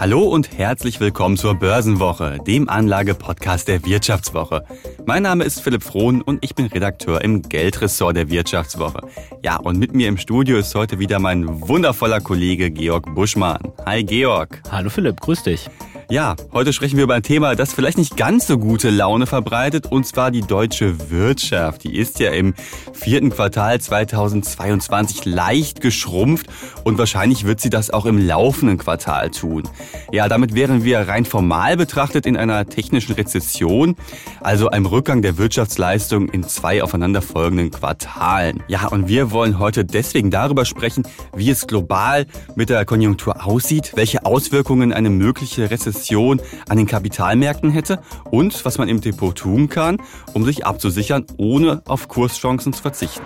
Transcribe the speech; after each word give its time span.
Hallo 0.00 0.22
und 0.22 0.56
herzlich 0.56 1.00
willkommen 1.00 1.36
zur 1.36 1.56
Börsenwoche, 1.56 2.38
dem 2.46 2.68
Anlagepodcast 2.68 3.66
der 3.66 3.84
Wirtschaftswoche. 3.84 4.64
Mein 5.06 5.24
Name 5.24 5.42
ist 5.42 5.60
Philipp 5.60 5.82
Frohn 5.82 6.22
und 6.22 6.38
ich 6.44 6.54
bin 6.54 6.66
Redakteur 6.66 7.20
im 7.22 7.42
Geldressort 7.42 8.16
der 8.16 8.30
Wirtschaftswoche. 8.30 9.00
Ja, 9.42 9.56
und 9.56 9.76
mit 9.76 9.94
mir 9.94 10.06
im 10.06 10.16
Studio 10.16 10.56
ist 10.56 10.72
heute 10.76 11.00
wieder 11.00 11.18
mein 11.18 11.68
wundervoller 11.68 12.20
Kollege 12.20 12.70
Georg 12.70 13.12
Buschmann. 13.12 13.58
Hi 13.86 14.04
Georg. 14.04 14.62
Hallo 14.70 14.88
Philipp, 14.88 15.20
grüß 15.20 15.42
dich. 15.42 15.68
Ja, 16.10 16.36
heute 16.54 16.72
sprechen 16.72 16.96
wir 16.96 17.04
über 17.04 17.16
ein 17.16 17.22
Thema, 17.22 17.54
das 17.54 17.74
vielleicht 17.74 17.98
nicht 17.98 18.16
ganz 18.16 18.46
so 18.46 18.56
gute 18.56 18.88
Laune 18.88 19.26
verbreitet, 19.26 19.92
und 19.92 20.06
zwar 20.06 20.30
die 20.30 20.40
deutsche 20.40 21.10
Wirtschaft. 21.10 21.84
Die 21.84 21.98
ist 21.98 22.18
ja 22.18 22.30
im 22.30 22.54
vierten 22.94 23.28
Quartal 23.28 23.78
2022 23.78 25.26
leicht 25.26 25.82
geschrumpft 25.82 26.46
und 26.82 26.96
wahrscheinlich 26.96 27.44
wird 27.44 27.60
sie 27.60 27.68
das 27.68 27.90
auch 27.90 28.06
im 28.06 28.16
laufenden 28.16 28.78
Quartal 28.78 29.28
tun. 29.28 29.64
Ja, 30.10 30.30
damit 30.30 30.54
wären 30.54 30.82
wir 30.82 31.00
rein 31.00 31.26
formal 31.26 31.76
betrachtet 31.76 32.24
in 32.24 32.38
einer 32.38 32.64
technischen 32.64 33.14
Rezession, 33.14 33.94
also 34.40 34.70
einem 34.70 34.86
Rückgang 34.86 35.20
der 35.20 35.36
Wirtschaftsleistung 35.36 36.30
in 36.30 36.42
zwei 36.42 36.82
aufeinanderfolgenden 36.82 37.70
Quartalen. 37.70 38.62
Ja, 38.68 38.86
und 38.86 39.08
wir 39.08 39.30
wollen 39.30 39.58
heute 39.58 39.84
deswegen 39.84 40.30
darüber 40.30 40.64
sprechen, 40.64 41.06
wie 41.36 41.50
es 41.50 41.66
global 41.66 42.24
mit 42.56 42.70
der 42.70 42.86
Konjunktur 42.86 43.44
aussieht, 43.44 43.92
welche 43.94 44.24
Auswirkungen 44.24 44.94
eine 44.94 45.10
mögliche 45.10 45.70
Rezession 45.70 45.97
Rezession 45.98 46.40
an 46.68 46.76
den 46.76 46.86
Kapitalmärkten 46.86 47.70
hätte 47.70 48.00
und 48.30 48.64
was 48.64 48.78
man 48.78 48.88
im 48.88 49.00
Depot 49.00 49.34
tun 49.34 49.68
kann, 49.68 49.98
um 50.32 50.44
sich 50.44 50.64
abzusichern, 50.64 51.26
ohne 51.36 51.82
auf 51.86 52.08
Kurschancen 52.08 52.72
zu 52.72 52.82
verzichten. 52.82 53.24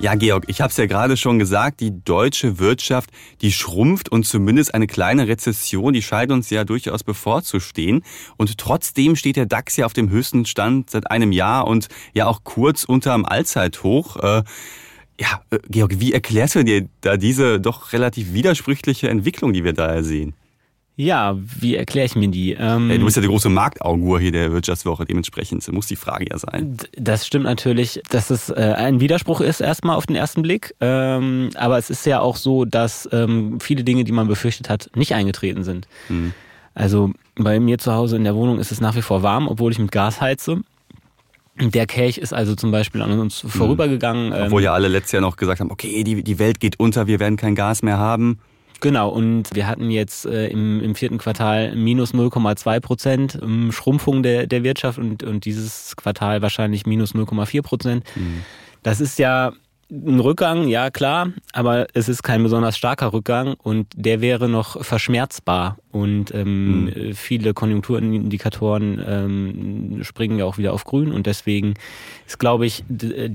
Ja, 0.00 0.16
Georg, 0.16 0.46
ich 0.48 0.60
habe 0.60 0.68
es 0.72 0.76
ja 0.76 0.86
gerade 0.86 1.16
schon 1.16 1.38
gesagt, 1.38 1.78
die 1.78 1.92
deutsche 2.02 2.58
Wirtschaft, 2.58 3.10
die 3.40 3.52
schrumpft 3.52 4.08
und 4.08 4.26
zumindest 4.26 4.74
eine 4.74 4.88
kleine 4.88 5.28
Rezession, 5.28 5.92
die 5.92 6.02
scheint 6.02 6.32
uns 6.32 6.50
ja 6.50 6.64
durchaus 6.64 7.04
bevorzustehen. 7.04 8.02
Und 8.36 8.58
trotzdem 8.58 9.14
steht 9.14 9.36
der 9.36 9.46
DAX 9.46 9.76
ja 9.76 9.86
auf 9.86 9.92
dem 9.92 10.10
höchsten 10.10 10.44
Stand 10.44 10.90
seit 10.90 11.08
einem 11.08 11.30
Jahr 11.30 11.68
und 11.68 11.86
ja 12.14 12.26
auch 12.26 12.40
kurz 12.42 12.82
unterm 12.82 13.24
Allzeithoch. 13.24 14.16
Äh, 14.16 14.42
ja, 15.22 15.40
äh, 15.50 15.58
Georg, 15.68 16.00
wie 16.00 16.12
erklärst 16.12 16.56
du 16.56 16.64
dir 16.64 16.88
da 17.00 17.16
diese 17.16 17.60
doch 17.60 17.92
relativ 17.92 18.32
widersprüchliche 18.32 19.08
Entwicklung, 19.08 19.52
die 19.52 19.64
wir 19.64 19.72
da 19.72 20.02
sehen? 20.02 20.34
Ja, 20.94 21.38
wie 21.38 21.74
erkläre 21.76 22.04
ich 22.04 22.16
mir 22.16 22.28
die? 22.28 22.52
Ähm, 22.52 22.88
hey, 22.90 22.98
du 22.98 23.04
bist 23.06 23.16
ja 23.16 23.22
der 23.22 23.30
große 23.30 23.48
Marktaugur 23.48 24.20
hier 24.20 24.32
der 24.32 24.52
Wirtschaftswoche, 24.52 25.06
dementsprechend 25.06 25.66
muss 25.72 25.86
die 25.86 25.96
Frage 25.96 26.26
ja 26.30 26.38
sein. 26.38 26.76
Das 26.96 27.26
stimmt 27.26 27.44
natürlich, 27.44 28.02
dass 28.10 28.30
es 28.30 28.50
äh, 28.50 28.74
ein 28.76 29.00
Widerspruch 29.00 29.40
ist 29.40 29.60
erstmal 29.60 29.96
auf 29.96 30.06
den 30.06 30.16
ersten 30.16 30.42
Blick. 30.42 30.74
Ähm, 30.80 31.50
aber 31.54 31.78
es 31.78 31.88
ist 31.88 32.04
ja 32.04 32.20
auch 32.20 32.36
so, 32.36 32.66
dass 32.66 33.08
ähm, 33.10 33.58
viele 33.60 33.84
Dinge, 33.84 34.04
die 34.04 34.12
man 34.12 34.28
befürchtet 34.28 34.68
hat, 34.68 34.90
nicht 34.94 35.14
eingetreten 35.14 35.64
sind. 35.64 35.88
Hm. 36.08 36.34
Also 36.74 37.12
bei 37.36 37.58
mir 37.58 37.78
zu 37.78 37.92
Hause 37.92 38.16
in 38.16 38.24
der 38.24 38.34
Wohnung 38.34 38.58
ist 38.58 38.72
es 38.72 38.80
nach 38.80 38.94
wie 38.94 39.02
vor 39.02 39.22
warm, 39.22 39.48
obwohl 39.48 39.72
ich 39.72 39.78
mit 39.78 39.92
Gas 39.92 40.20
heize. 40.20 40.62
Der 41.60 41.86
Kelch 41.86 42.18
ist 42.18 42.32
also 42.32 42.54
zum 42.54 42.70
Beispiel 42.70 43.02
an 43.02 43.18
uns 43.18 43.40
vorübergegangen. 43.46 44.28
Mhm. 44.28 44.46
Obwohl 44.46 44.62
ja 44.62 44.72
alle 44.72 44.88
letztes 44.88 45.12
Jahr 45.12 45.22
noch 45.22 45.36
gesagt 45.36 45.60
haben, 45.60 45.70
okay, 45.70 46.02
die, 46.02 46.22
die 46.22 46.38
Welt 46.38 46.60
geht 46.60 46.80
unter, 46.80 47.06
wir 47.06 47.20
werden 47.20 47.36
kein 47.36 47.54
Gas 47.54 47.82
mehr 47.82 47.98
haben. 47.98 48.38
Genau, 48.80 49.10
und 49.10 49.54
wir 49.54 49.68
hatten 49.68 49.90
jetzt 49.90 50.26
äh, 50.26 50.48
im, 50.48 50.80
im 50.80 50.96
vierten 50.96 51.18
Quartal 51.18 51.76
minus 51.76 52.14
0,2 52.14 52.80
Prozent 52.80 53.38
ähm, 53.40 53.70
Schrumpfung 53.70 54.24
der, 54.24 54.48
der 54.48 54.64
Wirtschaft 54.64 54.98
und, 54.98 55.22
und 55.22 55.44
dieses 55.44 55.94
Quartal 55.94 56.42
wahrscheinlich 56.42 56.84
minus 56.84 57.14
0,4 57.14 57.62
Prozent. 57.62 58.04
Mhm. 58.16 58.42
Das 58.82 59.00
ist 59.00 59.20
ja 59.20 59.52
ein 59.92 60.20
Rückgang, 60.20 60.68
ja 60.68 60.90
klar, 60.90 61.32
aber 61.52 61.86
es 61.92 62.08
ist 62.08 62.22
kein 62.22 62.42
besonders 62.42 62.78
starker 62.78 63.12
Rückgang 63.12 63.54
und 63.62 63.88
der 63.94 64.22
wäre 64.22 64.48
noch 64.48 64.82
verschmerzbar. 64.82 65.76
Und 65.90 66.32
ähm, 66.34 66.84
mhm. 66.84 67.14
viele 67.14 67.52
Konjunkturindikatoren 67.52 69.04
ähm, 69.06 69.98
springen 70.02 70.38
ja 70.38 70.46
auch 70.46 70.56
wieder 70.56 70.72
auf 70.72 70.84
grün 70.84 71.12
und 71.12 71.26
deswegen 71.26 71.74
ist, 72.26 72.38
glaube 72.38 72.64
ich, 72.64 72.82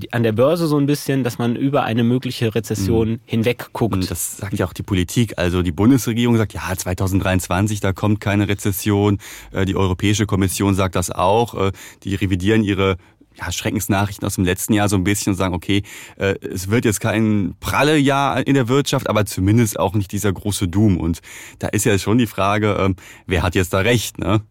an 0.10 0.24
der 0.24 0.32
Börse 0.32 0.66
so 0.66 0.80
ein 0.80 0.88
bisschen, 0.88 1.24
dass 1.24 1.38
man 1.38 1.56
über 1.56 1.84
eine 1.84 2.04
mögliche 2.04 2.56
Rezession 2.56 3.10
mhm. 3.10 3.20
hinweg 3.26 3.70
guckt. 3.74 4.10
Das 4.10 4.38
sagt 4.38 4.58
ja 4.58 4.66
auch 4.66 4.74
die 4.74 4.82
Politik. 4.82 5.38
Also 5.38 5.62
die 5.62 5.72
Bundesregierung 5.72 6.38
sagt, 6.38 6.54
ja, 6.54 6.76
2023, 6.76 7.80
da 7.80 7.94
kommt 7.94 8.20
keine 8.20 8.48
Rezession. 8.48 9.20
Äh, 9.52 9.66
die 9.66 9.76
Europäische 9.76 10.26
Kommission 10.26 10.74
sagt 10.74 10.96
das 10.96 11.12
auch. 11.12 11.54
Äh, 11.54 11.72
die 12.04 12.16
revidieren 12.16 12.64
ihre 12.64 12.98
ja, 13.38 13.52
Schreckensnachrichten 13.52 14.26
aus 14.26 14.36
dem 14.36 14.46
letzten 14.46 14.74
Jahr 14.74 14.90
so 14.90 14.96
ein 14.96 15.04
bisschen 15.04 15.32
und 15.32 15.38
sagen, 15.38 15.54
okay, 15.54 15.84
äh, 16.18 16.36
es 16.42 16.70
wird 16.70 16.86
jetzt 16.86 17.00
kein 17.00 17.56
pralle 17.60 17.98
Jahr 17.98 18.46
in 18.46 18.56
der 18.56 18.68
Wirtschaft, 18.68 19.10
aber 19.10 19.26
zumindest 19.26 19.80
auch 19.80 19.94
nicht 19.94 20.12
dieser 20.12 20.34
große 20.34 20.68
Doom. 20.68 20.98
Und 20.98 21.20
da 21.60 21.68
ist 21.68 21.86
ja 21.86 21.98
schon 21.98 22.18
die 22.18 22.28
Frage, 22.28 22.74
äh, 22.74 22.94
wer 23.26 23.44
hat 23.44 23.56
jetzt 23.56 23.74
da 23.74 23.80
recht, 23.80 24.18
ne? 24.18 24.42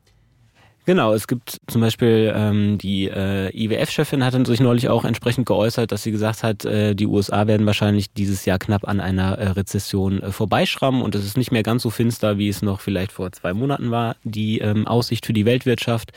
Genau, 0.87 1.13
es 1.15 1.27
gibt 1.27 1.59
zum 1.67 1.81
Beispiel 1.81 2.33
ähm, 2.33 2.79
die 2.79 3.09
äh, 3.09 3.51
IWF-Chefin 3.53 4.25
hat 4.25 4.47
sich 4.47 4.61
neulich 4.61 4.89
auch 4.89 5.05
entsprechend 5.05 5.45
geäußert, 5.45 5.91
dass 5.91 6.05
sie 6.05 6.13
gesagt 6.13 6.45
hat, 6.45 6.65
äh, 6.65 6.95
die 6.95 7.09
USA 7.09 7.49
werden 7.49 7.67
wahrscheinlich 7.67 8.13
dieses 8.13 8.45
Jahr 8.45 8.61
knapp 8.61 8.87
an 8.87 9.01
einer 9.01 9.37
äh, 9.37 9.49
Rezession 9.49 10.23
äh, 10.23 10.31
vorbeischrammen 10.31 11.03
und 11.03 11.17
es 11.17 11.25
ist 11.25 11.37
nicht 11.37 11.51
mehr 11.51 11.65
ganz 11.65 11.83
so 11.83 11.91
finster, 11.91 12.39
wie 12.39 12.49
es 12.49 12.63
noch 12.63 12.81
vielleicht 12.81 13.11
vor 13.11 13.33
zwei 13.33 13.53
Monaten 13.53 13.91
war, 13.91 14.15
die 14.23 14.61
ähm, 14.61 14.87
Aussicht 14.87 15.27
für 15.27 15.33
die 15.33 15.45
Weltwirtschaft. 15.45 16.13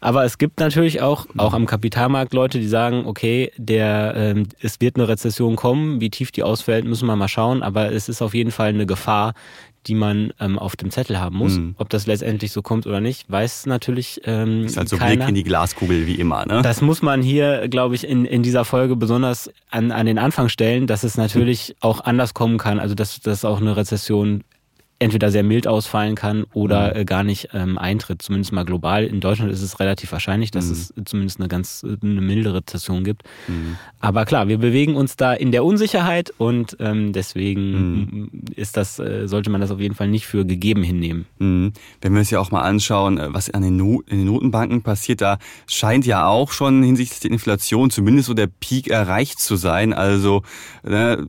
Aber 0.00 0.24
es 0.24 0.38
gibt 0.38 0.60
natürlich 0.60 1.00
auch, 1.00 1.26
auch 1.36 1.54
am 1.54 1.66
Kapitalmarkt 1.66 2.34
Leute, 2.34 2.58
die 2.58 2.68
sagen, 2.68 3.04
okay, 3.06 3.50
der, 3.56 4.14
ähm, 4.16 4.48
es 4.60 4.80
wird 4.80 4.96
eine 4.96 5.08
Rezession 5.08 5.56
kommen, 5.56 6.00
wie 6.00 6.10
tief 6.10 6.32
die 6.32 6.42
ausfällt, 6.42 6.84
müssen 6.84 7.06
wir 7.06 7.16
mal 7.16 7.28
schauen, 7.28 7.62
aber 7.62 7.92
es 7.92 8.08
ist 8.08 8.22
auf 8.22 8.34
jeden 8.34 8.50
Fall 8.50 8.68
eine 8.68 8.86
Gefahr, 8.86 9.34
die 9.86 9.94
man 9.94 10.32
ähm, 10.40 10.58
auf 10.58 10.76
dem 10.76 10.90
Zettel 10.90 11.20
haben 11.20 11.36
muss. 11.36 11.58
Mhm. 11.58 11.74
Ob 11.78 11.90
das 11.90 12.06
letztendlich 12.06 12.52
so 12.52 12.62
kommt 12.62 12.86
oder 12.86 13.00
nicht, 13.00 13.30
weiß 13.30 13.66
natürlich 13.66 14.20
ähm, 14.24 14.64
Ist 14.64 14.76
halt 14.76 14.88
so 14.88 14.96
keiner. 14.96 15.16
Blick 15.16 15.28
in 15.28 15.34
die 15.34 15.44
Glaskugel 15.44 16.06
wie 16.06 16.14
immer, 16.14 16.46
ne? 16.46 16.62
Das 16.62 16.80
muss 16.80 17.02
man 17.02 17.22
hier, 17.22 17.68
glaube 17.68 17.94
ich, 17.94 18.06
in, 18.06 18.24
in 18.24 18.42
dieser 18.42 18.64
Folge 18.64 18.96
besonders 18.96 19.50
an, 19.70 19.92
an 19.92 20.06
den 20.06 20.18
Anfang 20.18 20.48
stellen, 20.48 20.86
dass 20.86 21.04
es 21.04 21.16
natürlich 21.16 21.70
mhm. 21.70 21.74
auch 21.80 22.00
anders 22.04 22.34
kommen 22.34 22.58
kann. 22.58 22.80
Also 22.80 22.94
dass, 22.94 23.20
dass 23.20 23.44
auch 23.44 23.60
eine 23.60 23.76
Rezession 23.76 24.44
entweder 24.98 25.30
sehr 25.30 25.42
mild 25.42 25.66
ausfallen 25.66 26.14
kann 26.14 26.44
oder 26.52 26.90
mhm. 26.94 27.00
äh, 27.00 27.04
gar 27.04 27.24
nicht 27.24 27.48
ähm, 27.52 27.78
eintritt, 27.78 28.22
zumindest 28.22 28.52
mal 28.52 28.64
global. 28.64 29.04
In 29.04 29.20
Deutschland 29.20 29.50
ist 29.50 29.62
es 29.62 29.80
relativ 29.80 30.12
wahrscheinlich, 30.12 30.50
dass 30.50 30.66
mhm. 30.66 30.72
es 30.72 30.94
zumindest 31.04 31.40
eine 31.40 31.48
ganz 31.48 31.84
eine 31.84 32.20
milde 32.20 32.54
Rezession 32.54 33.02
gibt. 33.04 33.22
Mhm. 33.48 33.76
Aber 34.00 34.24
klar, 34.24 34.48
wir 34.48 34.58
bewegen 34.58 34.94
uns 34.94 35.16
da 35.16 35.32
in 35.32 35.50
der 35.50 35.64
Unsicherheit 35.64 36.32
und 36.38 36.76
ähm, 36.78 37.12
deswegen 37.12 37.72
mhm. 37.72 38.30
ist 38.54 38.76
das, 38.76 38.98
äh, 38.98 39.26
sollte 39.26 39.50
man 39.50 39.60
das 39.60 39.70
auf 39.70 39.80
jeden 39.80 39.94
Fall 39.94 40.08
nicht 40.08 40.26
für 40.26 40.44
gegeben 40.44 40.82
hinnehmen. 40.82 41.26
Mhm. 41.38 41.72
Wenn 42.00 42.12
wir 42.12 42.20
uns 42.20 42.30
ja 42.30 42.38
auch 42.38 42.52
mal 42.52 42.62
anschauen, 42.62 43.18
äh, 43.18 43.34
was 43.34 43.50
an 43.50 43.62
den, 43.62 43.76
no 43.76 44.02
in 44.06 44.18
den 44.18 44.26
Notenbanken 44.26 44.82
passiert, 44.82 45.20
da 45.20 45.38
scheint 45.66 46.06
ja 46.06 46.26
auch 46.26 46.52
schon 46.52 46.82
hinsichtlich 46.82 47.20
der 47.20 47.32
Inflation 47.32 47.90
zumindest 47.90 48.28
so 48.28 48.34
der 48.34 48.46
Peak 48.46 48.88
erreicht 48.88 49.40
zu 49.40 49.56
sein. 49.56 49.92
Also 49.92 50.42
ne, 50.84 51.26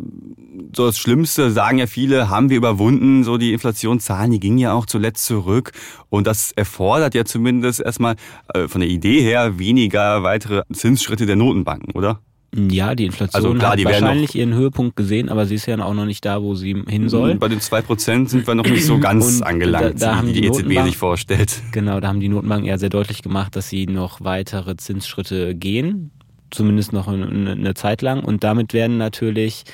so 0.75 0.85
das 0.85 0.99
Schlimmste, 0.99 1.51
sagen 1.51 1.79
ja 1.79 1.87
viele, 1.87 2.29
haben 2.29 2.49
wir 2.49 2.57
überwunden, 2.57 3.23
so 3.23 3.37
die 3.37 3.54
Inflationszahlen, 3.55 4.31
die 4.31 4.39
gingen 4.39 4.57
ja 4.57 4.73
auch 4.73 4.85
zuletzt 4.85 5.25
zurück. 5.25 5.71
Und 6.09 6.27
das 6.27 6.51
erfordert 6.51 7.15
ja 7.15 7.25
zumindest 7.25 7.81
erstmal 7.81 8.15
äh, 8.53 8.67
von 8.67 8.81
der 8.81 8.89
Idee 8.89 9.21
her 9.21 9.59
weniger 9.59 10.23
weitere 10.23 10.61
Zinsschritte 10.71 11.25
der 11.25 11.35
Notenbanken, 11.35 11.93
oder? 11.93 12.19
Ja, 12.55 12.95
die 12.95 13.05
Inflation 13.05 13.43
also 13.43 13.57
klar, 13.57 13.71
hat 13.71 13.79
die 13.79 13.85
wahrscheinlich 13.85 14.33
ihren 14.33 14.53
Höhepunkt 14.53 14.95
gesehen, 14.95 15.27
aber 15.27 15.45
sie 15.45 15.55
ist 15.55 15.65
ja 15.65 15.77
auch 15.79 15.93
noch 15.93 16.05
nicht 16.05 16.23
da, 16.23 16.41
wo 16.41 16.55
sie 16.55 16.83
hin 16.87 17.09
soll. 17.09 17.35
Bei 17.35 17.49
den 17.49 17.59
zwei 17.59 17.81
Prozent 17.81 18.29
sind 18.29 18.47
wir 18.47 18.55
noch 18.55 18.65
nicht 18.65 18.85
so 18.85 18.97
ganz 18.97 19.41
angelangt, 19.41 20.01
da, 20.01 20.21
da 20.21 20.25
wie 20.25 20.31
die, 20.31 20.41
die 20.41 20.47
EZB 20.47 20.85
sich 20.85 20.97
vorstellt. 20.97 21.61
Genau, 21.73 21.99
da 21.99 22.07
haben 22.07 22.21
die 22.21 22.29
Notenbanken 22.29 22.67
ja 22.67 22.77
sehr 22.77 22.89
deutlich 22.89 23.23
gemacht, 23.23 23.57
dass 23.57 23.67
sie 23.67 23.87
noch 23.87 24.21
weitere 24.21 24.77
Zinsschritte 24.77 25.53
gehen, 25.53 26.11
zumindest 26.49 26.93
noch 26.93 27.09
eine, 27.09 27.51
eine 27.51 27.73
Zeit 27.73 28.01
lang. 28.01 28.23
Und 28.23 28.45
damit 28.45 28.73
werden 28.73 28.97
natürlich 28.97 29.65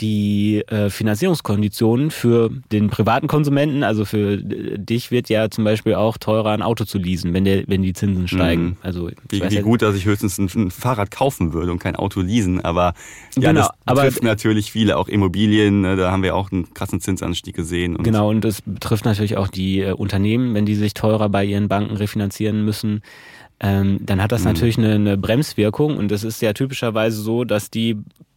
die 0.00 0.62
äh, 0.66 0.90
Finanzierungskonditionen 0.90 2.10
für 2.10 2.50
den 2.72 2.90
privaten 2.90 3.28
Konsumenten, 3.28 3.84
also 3.84 4.04
für 4.04 4.36
dich 4.38 5.10
wird 5.10 5.28
ja 5.28 5.50
zum 5.50 5.64
Beispiel 5.64 5.94
auch 5.94 6.18
teurer 6.18 6.50
ein 6.50 6.62
Auto 6.62 6.84
zu 6.84 6.98
leasen, 6.98 7.34
wenn 7.34 7.44
der, 7.44 7.64
wenn 7.68 7.82
die 7.82 7.92
Zinsen 7.92 8.26
steigen. 8.26 8.64
Mhm. 8.64 8.76
Also 8.82 9.10
wie, 9.28 9.42
wie 9.42 9.60
gut, 9.60 9.82
dass 9.82 9.94
ich 9.94 10.04
höchstens 10.04 10.38
ein, 10.38 10.50
ein, 10.54 10.70
Fahrrad 10.70 11.10
kaufen 11.10 11.52
würde 11.52 11.70
und 11.70 11.78
kein 11.78 11.96
Auto 11.96 12.20
leasen, 12.20 12.60
aber 12.60 12.94
ja, 13.36 13.52
genau, 13.52 13.60
das 13.60 13.70
betrifft 13.96 14.18
aber, 14.18 14.26
natürlich 14.28 14.72
viele, 14.72 14.96
auch 14.96 15.08
Immobilien, 15.08 15.82
ne, 15.82 15.96
da 15.96 16.10
haben 16.10 16.22
wir 16.22 16.34
auch 16.34 16.50
einen 16.50 16.72
krassen 16.74 17.00
Zinsanstieg 17.00 17.54
gesehen. 17.54 17.96
Und 17.96 18.02
genau, 18.02 18.30
und 18.30 18.42
das 18.42 18.62
betrifft 18.62 19.04
natürlich 19.04 19.36
auch 19.36 19.48
die 19.48 19.80
äh, 19.80 19.92
Unternehmen, 19.92 20.54
wenn 20.54 20.66
die 20.66 20.74
sich 20.74 20.94
teurer 20.94 21.28
bei 21.28 21.44
ihren 21.44 21.68
Banken 21.68 21.96
refinanzieren 21.96 22.64
müssen. 22.64 23.02
Ähm, 23.60 24.00
dann 24.00 24.20
hat 24.20 24.32
das 24.32 24.40
mhm. 24.40 24.48
natürlich 24.48 24.78
eine, 24.78 24.94
eine 24.94 25.16
Bremswirkung 25.16 25.96
und 25.96 26.10
es 26.10 26.24
ist 26.24 26.42
ja 26.42 26.52
typischerweise 26.52 27.20
so, 27.20 27.44
dass 27.44 27.70
die 27.70 27.96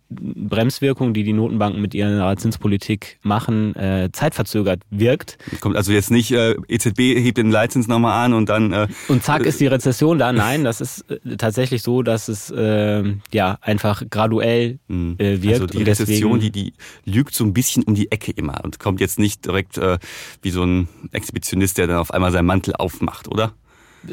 Bremswirkung, 0.10 1.14
die 1.14 1.24
die 1.24 1.34
Notenbanken 1.34 1.82
mit 1.82 1.94
ihrer 1.94 2.36
Zinspolitik 2.38 3.20
machen, 3.24 3.76
äh, 3.76 4.10
zeitverzögert 4.12 4.82
wirkt. 4.90 5.38
Kommt 5.62 5.76
also 5.76 5.92
jetzt 5.92 6.12
nicht, 6.12 6.32
äh, 6.32 6.56
EZB 6.68 7.16
hebt 7.16 7.38
den 7.38 7.50
Leitzins 7.50 7.88
nochmal 7.88 8.26
an 8.26 8.34
und 8.34 8.50
dann... 8.50 8.72
Äh, 8.72 8.88
und 9.08 9.24
zack 9.24 9.44
ist 9.46 9.60
die 9.60 9.68
Rezession 9.68 10.20
da. 10.20 10.32
Nein, 10.32 10.64
das 10.64 10.82
ist 10.82 11.10
äh, 11.10 11.38
tatsächlich 11.38 11.82
so, 11.82 12.04
dass 12.04 12.28
es 12.28 12.52
äh, 12.52 13.04
ja 13.34 13.58
einfach 13.62 14.04
graduell 14.10 14.80
hm. 14.88 15.16
äh, 15.18 15.42
wirkt. 15.42 15.62
Also 15.62 15.66
die 15.68 15.84
Rezession, 15.84 16.40
die, 16.40 16.52
die 16.52 16.74
lügt 17.06 17.34
so 17.34 17.44
ein 17.44 17.54
bisschen 17.54 17.84
um 17.84 17.96
die 17.96 18.12
Ecke 18.12 18.32
immer 18.32 18.64
und 18.64 18.80
kommt 18.80 19.02
jetzt 19.02 19.20
nicht 19.20 19.46
direkt 19.46 19.78
äh, 19.78 19.98
wie 20.42 20.52
so 20.52 20.64
ein 20.64 20.88
Exhibitionist, 21.12 21.78
der 21.78 21.88
dann 21.88 21.98
auf 21.98 22.12
einmal 22.12 22.32
seinen 22.32 22.46
Mantel 22.46 22.76
aufmacht, 22.76 23.28
oder? 23.28 23.54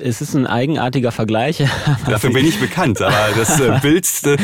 Es 0.00 0.20
ist 0.20 0.34
ein 0.34 0.46
eigenartiger 0.46 1.12
Vergleich. 1.12 1.58
Dafür 2.06 2.32
bin 2.32 2.46
ich 2.46 2.58
bekannt, 2.58 3.00
aber 3.00 3.14
das 3.36 3.60
äh, 3.60 3.78
Bild 3.82 4.08
der, 4.24 4.36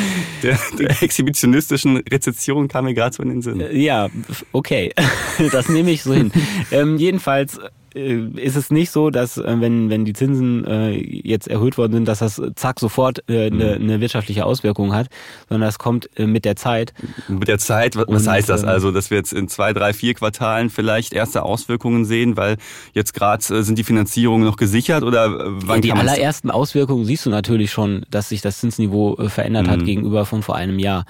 der, 0.79 1.03
exhibitionistischen 1.03 1.99
Rezession 1.99 2.69
kam 2.69 2.85
mir 2.87 2.95
gerade 2.95 3.15
so 3.15 3.23
in 3.23 3.29
den 3.29 3.43
Sinn. 3.43 3.63
Ja, 3.73 4.09
okay. 4.53 4.93
Das 5.53 5.69
nehme 5.69 5.93
ich 5.93 6.03
so 6.03 6.13
hin. 6.13 6.33
ähm, 6.73 6.97
jedenfalls 6.97 7.59
äh, 7.59 7.71
ist 7.95 8.57
es 8.57 8.71
nicht 8.71 8.91
so, 8.91 9.11
dass 9.11 9.39
äh, 9.39 9.61
wenn, 9.61 9.91
wenn 9.91 10.05
die 10.05 10.13
Zinsen 10.13 10.65
äh, 10.67 10.93
jetzt 10.93 11.49
erhöht 11.49 11.79
worden 11.79 11.93
sind, 11.93 12.09
dass 12.09 12.19
das 12.19 12.41
zack 12.55 12.81
sofort 12.81 13.23
eine, 13.29 13.51
mhm. 13.51 13.63
eine 13.63 14.01
wirtschaftliche 14.01 14.45
Auswirkung 14.45 14.95
hat, 14.95 15.09
sondern 15.49 15.69
das 15.69 15.79
kommt 15.79 16.09
mit 16.19 16.45
der 16.45 16.57
Zeit. 16.57 16.93
Mit 17.29 17.49
der 17.49 17.59
Zeit, 17.59 17.97
was 17.97 18.07
Und, 18.07 18.27
heißt 18.27 18.49
das 18.49 18.65
also, 18.65 18.91
dass 18.91 19.11
wir 19.11 19.19
jetzt 19.19 19.33
in 19.33 19.49
zwei, 19.49 19.73
drei, 19.73 19.93
vier 19.93 20.15
Quartalen 20.15 20.71
vielleicht 20.71 21.13
erste 21.13 21.43
Auswirkungen 21.43 22.05
sehen, 22.05 22.37
weil 22.37 22.57
jetzt 22.93 23.15
gerade 23.15 23.63
sind 23.63 23.79
die 23.79 23.85
Finanzierungen 23.85 24.47
noch 24.47 24.57
gesichert 24.57 25.03
oder 25.03 25.33
wann 25.47 25.81
Die 25.81 25.93
allerersten 25.93 26.51
Auswirkungen 26.51 27.05
siehst 27.05 27.27
du 27.27 27.31
natürlich 27.31 27.71
schon, 27.71 28.05
dass 28.11 28.29
sich 28.29 28.41
das 28.41 28.59
Zinsniveau 28.59 29.17
verändert 29.29 29.67
mhm. 29.67 29.71
hat 29.71 29.85
gegenüber 29.85 30.25
von 30.25 30.43
vor 30.43 30.57
einem 30.57 30.79
Jahr. 30.79 31.05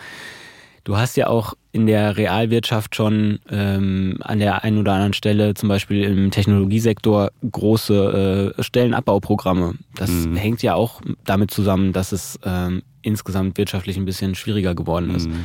Du 0.88 0.96
hast 0.96 1.18
ja 1.18 1.26
auch 1.26 1.52
in 1.70 1.86
der 1.86 2.16
Realwirtschaft 2.16 2.96
schon 2.96 3.40
ähm, 3.50 4.16
an 4.22 4.38
der 4.38 4.64
einen 4.64 4.78
oder 4.78 4.94
anderen 4.94 5.12
Stelle, 5.12 5.52
zum 5.52 5.68
Beispiel 5.68 6.02
im 6.02 6.30
Technologiesektor, 6.30 7.30
große 7.50 8.54
äh, 8.56 8.62
Stellenabbauprogramme. 8.62 9.74
Das 9.96 10.08
mhm. 10.08 10.36
hängt 10.36 10.62
ja 10.62 10.72
auch 10.72 11.02
damit 11.26 11.50
zusammen, 11.50 11.92
dass 11.92 12.12
es 12.12 12.40
ähm, 12.42 12.82
insgesamt 13.02 13.58
wirtschaftlich 13.58 13.98
ein 13.98 14.06
bisschen 14.06 14.34
schwieriger 14.34 14.74
geworden 14.74 15.14
ist. 15.14 15.28
Mhm. 15.28 15.44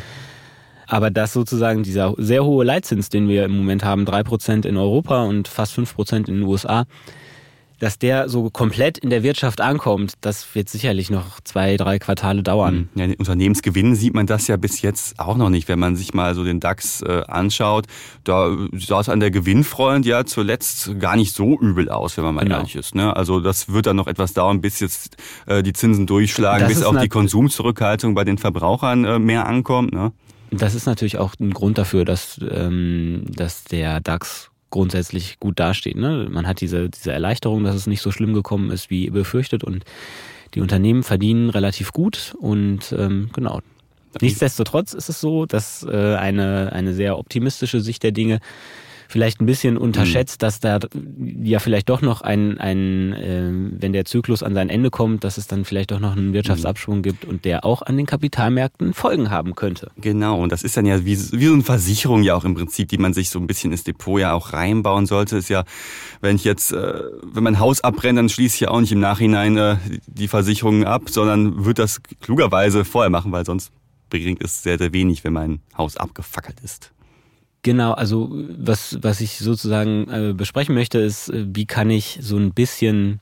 Aber 0.88 1.12
dass 1.12 1.34
sozusagen 1.34 1.84
dieser 1.84 2.14
sehr 2.18 2.46
hohe 2.46 2.64
Leitzins, 2.64 3.10
den 3.10 3.28
wir 3.28 3.44
im 3.44 3.58
Moment 3.58 3.84
haben, 3.84 4.06
drei 4.06 4.24
Prozent 4.24 4.66
in 4.66 4.78
Europa 4.78 5.26
und 5.26 5.50
fast 5.50 5.74
fünf 5.74 5.94
Prozent 5.94 6.30
in 6.30 6.36
den 6.36 6.44
USA, 6.44 6.86
dass 7.84 8.00
der 8.00 8.30
so 8.30 8.50
komplett 8.50 8.98
in 8.98 9.10
der 9.10 9.24
Wirtschaft 9.24 9.60
ankommt, 9.60 10.14
das 10.22 10.56
wird 10.56 10.70
sicherlich 10.70 11.10
noch 11.10 11.42
zwei, 11.42 11.76
drei 11.76 12.00
Quartale 12.00 12.42
dauern. 12.42 12.74
Hm. 12.76 12.90
Ja, 12.96 13.04
in 13.04 13.12
den 13.12 13.20
Unternehmensgewinnen 13.20 13.96
sieht 13.96 14.14
man 14.14 14.26
das 14.26 14.48
ja 14.48 14.56
bis 14.56 14.82
jetzt 14.82 15.20
auch 15.20 15.36
noch 15.36 15.50
nicht, 15.50 15.68
wenn 15.68 15.80
man 15.80 15.98
sich 15.98 16.14
mal 16.14 16.34
so 16.34 16.46
den 16.46 16.62
DAX 16.62 17.02
äh, 17.02 17.24
anschaut. 17.28 17.88
Da 18.24 18.56
sah 18.78 19.02
es 19.02 19.10
an 19.10 19.20
der 19.20 19.32
Gewinnfreund 19.32 20.06
ja 20.06 20.24
zuletzt 20.24 20.98
gar 20.98 21.18
nicht 21.18 21.36
so 21.36 21.60
übel 21.60 21.90
aus, 21.90 22.16
wenn 22.16 22.24
man 22.24 22.36
mal 22.36 22.44
genau. 22.46 22.60
ehrlich 22.60 22.78
ist. 22.78 22.96
Ne? 22.96 23.14
Also 23.14 23.42
das 23.42 23.68
wird 23.68 23.86
dann 23.86 23.98
noch 23.98 24.08
etwas 24.08 24.32
dauern, 24.32 24.62
bis 24.62 24.80
jetzt 24.80 25.18
äh, 25.46 25.62
die 25.62 25.74
Zinsen 25.74 26.08
durchschlagen, 26.08 26.62
das 26.62 26.76
bis 26.78 26.84
auch 26.84 26.98
die 26.98 27.10
Konsumzurückhaltung 27.10 28.16
bei 28.16 28.24
den 28.24 28.38
Verbrauchern 28.38 29.04
äh, 29.04 29.20
mehr 29.20 29.46
ankommt. 29.46 29.92
Ne? 29.92 30.14
Das 30.52 30.74
ist 30.74 30.86
natürlich 30.86 31.18
auch 31.18 31.34
ein 31.38 31.52
Grund 31.52 31.78
dafür, 31.78 32.06
dass, 32.06 32.40
ähm, 32.50 33.26
dass 33.28 33.66
der 33.66 34.00
DAX 34.00 34.53
grundsätzlich 34.74 35.40
gut 35.40 35.60
dasteht. 35.60 35.96
Ne? 35.96 36.28
Man 36.32 36.48
hat 36.48 36.60
diese, 36.60 36.90
diese 36.90 37.12
Erleichterung, 37.12 37.64
dass 37.64 37.76
es 37.76 37.86
nicht 37.86 38.02
so 38.02 38.12
schlimm 38.12 38.34
gekommen 38.34 38.72
ist 38.72 38.90
wie 38.90 39.12
befürchtet 39.12 39.64
und 39.64 39.86
die 40.56 40.62
Unternehmen 40.62 41.04
verdienen 41.04 41.52
relativ 41.52 41.92
gut 41.94 42.36
und 42.40 42.94
ähm, 42.98 43.30
genau. 43.34 43.62
Nichtsdestotrotz 44.20 44.94
ist 44.94 45.10
es 45.10 45.22
so, 45.22 45.46
dass 45.46 45.84
äh, 45.84 46.16
eine, 46.16 46.72
eine 46.74 46.94
sehr 46.94 47.20
optimistische 47.20 47.82
Sicht 47.82 48.02
der 48.02 48.12
Dinge 48.12 48.40
vielleicht 49.14 49.42
ein 49.42 49.46
bisschen 49.46 49.78
unterschätzt, 49.78 50.42
mhm. 50.42 50.46
dass 50.46 50.60
da 50.60 50.80
ja 51.44 51.60
vielleicht 51.60 51.88
doch 51.88 52.02
noch 52.02 52.22
ein, 52.22 52.58
ein 52.58 53.14
äh, 53.14 53.52
wenn 53.80 53.94
der 53.94 54.06
Zyklus 54.06 54.42
an 54.42 54.56
sein 54.56 54.70
Ende 54.70 54.90
kommt, 54.90 55.24
dass 55.24 55.38
es 55.38 55.46
dann 55.46 55.66
vielleicht 55.66 55.92
doch 55.92 56.00
noch 56.00 56.14
einen 56.18 56.34
Wirtschaftsabschwung 56.34 56.98
mhm. 56.98 57.02
gibt 57.04 57.26
und 57.26 57.46
der 57.46 57.64
auch 57.64 57.84
an 57.84 57.96
den 57.96 58.08
Kapitalmärkten 58.08 58.96
Folgen 58.96 59.30
haben 59.30 59.54
könnte. 59.54 59.92
Genau, 59.98 60.42
und 60.42 60.52
das 60.52 60.64
ist 60.64 60.78
dann 60.78 60.88
ja 60.88 61.06
wie, 61.06 61.16
wie 61.16 61.46
so 61.46 61.54
eine 61.54 61.62
Versicherung 61.62 62.24
ja 62.24 62.34
auch 62.34 62.44
im 62.44 62.56
Prinzip, 62.56 62.90
die 62.90 62.98
man 62.98 63.14
sich 63.14 63.30
so 63.30 63.38
ein 63.38 63.46
bisschen 63.46 63.72
ins 63.72 63.84
Depot 63.84 64.20
ja 64.20 64.34
auch 64.34 64.52
reinbauen 64.52 65.06
sollte. 65.06 65.38
Ist 65.38 65.50
ja, 65.50 65.64
wenn 66.22 66.36
ich 66.36 66.44
jetzt, 66.44 66.72
äh, 66.72 67.04
wenn 67.22 67.44
mein 67.44 67.60
Haus 67.60 67.82
abbrennt, 67.82 68.18
dann 68.18 68.30
schließe 68.30 68.56
ich 68.56 68.62
ja 68.62 68.70
auch 68.70 68.82
nicht 68.82 68.94
im 68.94 69.00
Nachhinein 69.00 69.58
äh, 69.58 69.78
die 70.08 70.28
Versicherungen 70.28 70.86
ab, 70.86 71.04
sondern 71.12 71.66
würde 71.66 71.84
das 71.84 72.02
klugerweise 72.20 72.84
vorher 72.84 73.12
machen, 73.12 73.32
weil 73.32 73.46
sonst 73.46 73.72
bringt 74.10 74.44
es 74.44 74.64
sehr, 74.64 74.80
sehr 74.80 74.92
wenig, 74.92 75.24
wenn 75.24 75.34
mein 75.34 75.60
Haus 75.78 75.98
abgefackelt 75.98 76.62
ist. 76.64 76.94
Genau, 77.64 77.94
also 77.94 78.30
was, 78.58 78.98
was 79.02 79.22
ich 79.22 79.38
sozusagen 79.38 80.10
äh, 80.10 80.34
besprechen 80.34 80.76
möchte, 80.76 81.00
ist, 81.00 81.30
äh, 81.30 81.46
wie 81.48 81.66
kann 81.66 81.90
ich 81.90 82.20
so 82.22 82.36
ein 82.38 82.54
bisschen 82.54 83.22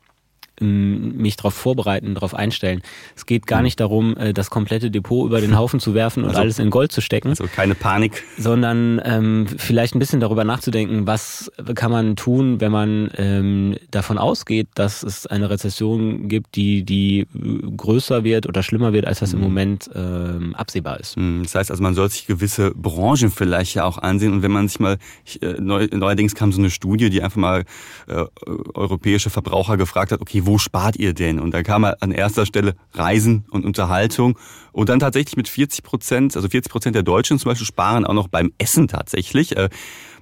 mich 0.62 1.36
darauf 1.36 1.54
vorbereiten, 1.54 2.13
darauf 2.16 2.34
einstellen. 2.34 2.81
Es 3.16 3.25
geht 3.25 3.48
gar 3.48 3.60
mhm. 3.60 3.63
nicht 3.63 3.80
darum, 3.80 4.18
äh, 4.18 4.34
das 4.34 4.50
komplette 4.50 4.92
Depot 4.92 5.25
über 5.25 5.42
den 5.42 5.58
Haufen 5.58 5.80
zu 5.80 5.94
werfen 5.94 6.24
und 6.24 6.30
also, 6.30 6.42
alles 6.42 6.60
in 6.60 6.69
Gold 6.69 6.92
zu 6.92 7.02
stecken. 7.02 7.30
Also 7.30 7.48
keine 7.48 7.75
Panik. 7.75 8.24
Sondern 8.38 9.02
ähm, 9.04 9.48
vielleicht 9.58 9.96
ein 9.96 10.00
bisschen 10.00 10.19
darüber 10.19 10.44
nachzudenken, 10.44 11.08
was 11.08 11.52
kann 11.75 11.92
man 11.92 12.16
tun, 12.16 12.62
wenn 12.62 12.72
man 12.72 13.12
ähm, 13.18 13.78
davon 13.90 14.18
ausgeht, 14.18 14.68
dass 14.75 15.04
es 15.04 15.28
eine 15.28 15.50
Rezession 15.50 16.28
gibt, 16.28 16.56
die, 16.56 16.84
die 16.84 17.28
größer 17.75 18.24
wird 18.24 18.48
oder 18.48 18.63
schlimmer 18.63 18.94
wird, 18.94 19.06
als 19.06 19.19
das 19.19 19.34
mhm. 19.34 19.40
im 19.40 19.44
Moment 19.44 19.90
ähm, 19.96 20.56
absehbar 20.56 21.00
ist. 21.00 21.18
Mhm. 21.18 21.44
Das 21.44 21.56
heißt 21.56 21.72
also, 21.72 21.81
man 21.81 21.94
soll 21.94 22.10
sich 22.10 22.28
gewisse 22.28 22.72
Branchen 22.72 23.31
vielleicht 23.31 23.75
ja 23.75 23.86
auch 23.86 23.98
ansehen 23.98 24.34
und 24.34 24.44
wenn 24.44 24.52
man 24.52 24.68
sich 24.68 24.80
mal, 24.80 24.98
ich, 25.25 25.42
äh, 25.42 25.56
neu, 25.60 25.88
neuerdings 25.92 26.36
kam 26.36 26.52
so 26.52 26.60
eine 26.60 26.69
Studie, 26.69 27.10
die 27.10 27.22
einfach 27.22 27.38
mal 27.38 27.63
äh, 28.08 28.25
europäische 28.74 29.30
Verbraucher 29.30 29.78
gefragt 29.78 30.12
hat, 30.12 30.22
okay, 30.22 30.46
wo 30.46 30.50
wo 30.51 30.57
spart 30.57 30.98
ihr 30.98 31.13
denn? 31.13 31.39
Und 31.39 31.53
dann 31.53 31.63
kam 31.63 31.86
an 31.86 32.12
erster 32.12 32.45
Stelle 32.45 32.75
Reisen 32.94 33.45
und 33.51 33.63
Unterhaltung. 33.63 34.38
Und 34.74 34.89
dann 34.89 35.00
tatsächlich 35.00 35.38
mit 35.38 35.48
40 35.48 35.81
Prozent, 35.81 36.36
also 36.36 36.50
40 36.50 36.69
Prozent 36.69 36.94
der 36.94 37.03
Deutschen 37.03 37.39
zum 37.39 37.50
Beispiel 37.50 37.65
sparen 37.65 38.06
auch 38.06 38.13
noch 38.13 38.27
beim 38.27 38.51
Essen 38.57 38.89
tatsächlich. 38.89 39.56
Äh, 39.56 39.69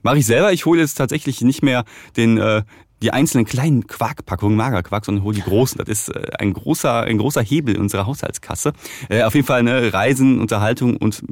Mache 0.03 0.19
ich 0.19 0.27
selber. 0.27 0.53
Ich 0.53 0.67
hole 0.67 0.79
jetzt 0.79 0.93
tatsächlich 0.93 1.41
nicht 1.41 1.63
mehr 1.63 1.83
den, 2.15 2.37
äh, 2.37 2.61
die 3.01 3.11
einzelnen 3.11 3.45
kleinen 3.45 3.87
Quarkpackungen, 3.87 4.55
Magerquark, 4.55 5.03
sondern 5.03 5.23
hole 5.23 5.35
die 5.35 5.41
großen. 5.41 5.79
Das 5.79 5.89
ist 5.89 6.09
äh, 6.09 6.29
ein 6.37 6.53
großer, 6.53 7.01
ein 7.05 7.17
großer 7.17 7.41
Hebel 7.41 7.75
in 7.75 7.81
unserer 7.81 8.05
Haushaltskasse. 8.05 8.73
Äh, 9.09 9.23
auf 9.23 9.33
jeden 9.33 9.47
Fall 9.47 9.63
ne, 9.63 9.91
Reisen, 9.91 10.39
Unterhaltung 10.39 10.95
und 10.97 11.23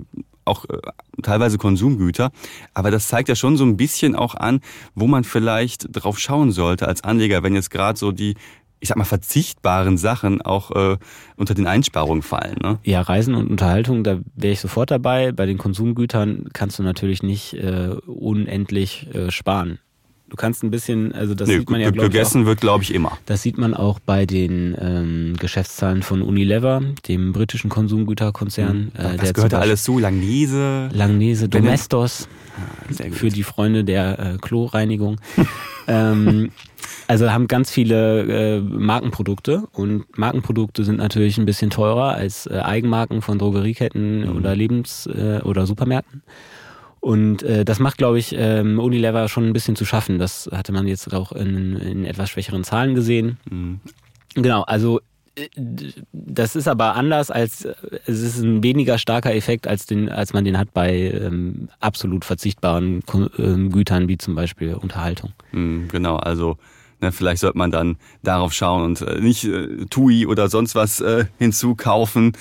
auch 0.44 0.66
äh, 0.66 0.80
teilweise 1.22 1.60
Konsumgüter. 1.60 2.32
Aber 2.74 2.90
das 2.90 3.08
zeigt 3.08 3.30
ja 3.30 3.36
schon 3.36 3.58
so 3.58 3.64
ein 3.64 3.78
bisschen 3.78 4.16
auch 4.16 4.34
an, 4.34 4.62
wo 4.96 5.06
man 5.06 5.24
vielleicht 5.24 5.88
drauf 5.92 6.18
schauen 6.18 6.52
sollte 6.52 6.88
als 6.88 7.04
Anleger, 7.04 7.44
wenn 7.44 7.54
jetzt 7.54 7.70
gerade 7.70 8.00
so 8.00 8.12
die 8.12 8.36
ich 8.80 8.90
sag 8.90 8.98
mal, 8.98 9.06
verzichtbaren 9.06 9.98
Sachen 9.98 10.42
auch 10.42 10.72
äh, 10.72 10.98
unter 11.36 11.54
den 11.54 11.68
Einsparungen 11.68 12.22
fallen. 12.22 12.58
Ne? 12.62 12.80
Ja, 12.84 13.02
Reisen 13.02 13.36
und 13.36 13.50
Unterhaltung, 13.50 14.04
da 14.04 14.20
wäre 14.36 14.54
ich 14.54 14.60
sofort 14.60 14.92
dabei. 14.92 15.32
Bei 15.32 15.46
den 15.46 15.58
Konsumgütern 15.58 16.50
kannst 16.54 16.80
du 16.80 16.84
natürlich 16.84 17.24
nicht 17.24 17.54
äh, 17.54 17.96
unendlich 18.06 19.14
äh, 19.14 19.32
sparen. 19.32 19.80
Du 20.30 20.36
kannst 20.36 20.62
ein 20.64 20.72
bisschen, 20.72 21.14
also 21.14 21.34
das 21.34 21.48
nee, 21.48 21.60
sieht 21.60 21.70
man 21.70 21.80
ja 21.80 21.90
glaube 21.90 22.10
Gegessen 22.10 22.44
auch, 22.44 22.48
wird, 22.48 22.62
glaube 22.62 22.84
ich, 22.84 22.94
immer. 22.94 23.18
Das 23.26 23.42
sieht 23.44 23.58
man 23.58 23.74
auch 23.74 24.00
bei 24.00 24.26
den 24.26 24.76
ähm, 24.80 25.36
Geschäftszahlen 25.40 26.04
von 26.04 26.22
Unilever, 26.22 26.82
dem 27.08 27.32
britischen 27.32 27.70
Konsumgüterkonzern. 27.70 28.92
Mhm. 28.94 29.06
Äh, 29.06 29.18
das 29.18 29.34
gehört 29.34 29.54
alles 29.54 29.84
zu, 29.84 30.00
Langnese. 30.00 30.90
Langnese, 30.92 31.48
Domestos, 31.48 32.28
ah, 32.58 33.04
für 33.12 33.30
die 33.30 33.44
Freunde 33.44 33.86
der 33.86 34.20
äh, 34.20 34.38
Kloreinigung. 34.38 35.18
ähm, 35.88 36.52
also 37.08 37.32
haben 37.32 37.48
ganz 37.48 37.72
viele 37.72 38.58
äh, 38.58 38.60
Markenprodukte 38.60 39.64
und 39.72 40.06
Markenprodukte 40.18 40.84
sind 40.84 40.98
natürlich 40.98 41.38
ein 41.38 41.46
bisschen 41.46 41.70
teurer 41.70 42.16
als 42.16 42.48
äh, 42.48 42.60
Eigenmarken 42.60 43.22
von 43.22 43.40
Drogerieketten 43.40 44.30
mhm. 44.30 44.36
oder 44.36 44.56
Lebens- 44.56 45.08
äh, 45.08 45.40
oder 45.44 45.66
Supermärkten. 45.66 46.22
Und 47.08 47.42
äh, 47.42 47.64
das 47.64 47.80
macht, 47.80 47.98
glaube 47.98 48.20
ich, 48.20 48.36
ähm, 48.38 48.80
Unilever 48.80 49.30
schon 49.30 49.46
ein 49.46 49.54
bisschen 49.54 49.78
zu 49.78 49.86
schaffen. 49.86 50.20
Das 50.20 50.50
hatte 50.52 50.74
man 50.74 50.90
jetzt 50.90 51.14
auch 51.14 51.32
in, 51.32 51.78
in 51.78 52.04
etwas 52.04 52.30
schwächeren 52.30 52.66
Zahlen 52.66 52.96
gesehen. 52.96 53.38
Mhm. 53.50 53.80
Genau, 54.36 54.64
also 54.64 55.00
äh, 55.36 55.48
das 56.12 56.58
ist 56.58 56.68
aber 56.68 56.96
anders 56.96 57.32
als 57.32 57.66
es 58.08 58.22
ist 58.22 58.40
ein 58.40 58.62
weniger 58.62 58.98
starker 58.98 59.34
Effekt 59.34 59.68
als 59.68 59.86
den 59.86 60.10
als 60.10 60.34
man 60.34 60.44
den 60.44 60.58
hat 60.58 60.74
bei 60.74 60.94
ähm, 60.96 61.70
absolut 61.80 62.26
verzichtbaren 62.26 63.00
äh, 63.38 63.70
Gütern 63.70 64.10
wie 64.10 64.18
zum 64.18 64.36
Beispiel 64.36 64.74
Unterhaltung. 64.74 65.32
Mhm, 65.54 65.88
genau, 65.88 66.18
also 66.18 66.58
Ne, 67.00 67.12
vielleicht 67.12 67.42
sollte 67.42 67.60
man 67.60 67.70
dann 67.70 67.98
darauf 68.24 68.54
schauen 68.54 68.84
und 68.84 69.02
äh, 69.02 69.22
nicht 69.22 69.44
äh, 69.44 69.86
TUI 69.86 70.26
oder 70.26 70.50
sonst 70.50 70.74
was 70.74 71.00
äh, 71.00 71.26
hinzukaufen, 71.38 72.32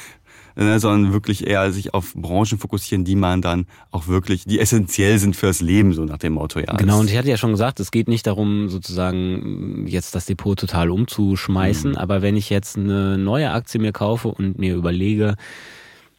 sondern 0.57 1.13
wirklich 1.13 1.47
eher 1.47 1.71
sich 1.71 1.93
auf 1.93 2.15
Branchen 2.15 2.59
fokussieren, 2.59 3.05
die 3.05 3.15
man 3.15 3.43
dann 3.43 3.67
auch 3.91 4.07
wirklich, 4.07 4.45
die 4.47 4.59
essentiell 4.59 5.19
sind 5.19 5.37
fürs 5.37 5.61
Leben, 5.61 5.93
so 5.93 6.05
nach 6.05 6.17
dem 6.17 6.33
Motto. 6.33 6.61
Ja. 6.61 6.75
Genau, 6.77 6.99
und 6.99 7.11
ich 7.11 7.17
hatte 7.17 7.29
ja 7.29 7.37
schon 7.37 7.51
gesagt, 7.51 7.79
es 7.79 7.91
geht 7.91 8.09
nicht 8.09 8.27
darum, 8.27 8.69
sozusagen 8.71 9.87
jetzt 9.87 10.15
das 10.15 10.25
Depot 10.25 10.59
total 10.59 10.91
umzuschmeißen, 10.91 11.91
mhm. 11.91 11.97
aber 11.97 12.23
wenn 12.23 12.37
ich 12.37 12.49
jetzt 12.49 12.77
eine 12.77 13.19
neue 13.19 13.51
Aktie 13.51 13.81
mir 13.81 13.93
kaufe 13.93 14.29
und 14.29 14.59
mir 14.59 14.75
überlege, 14.75 15.37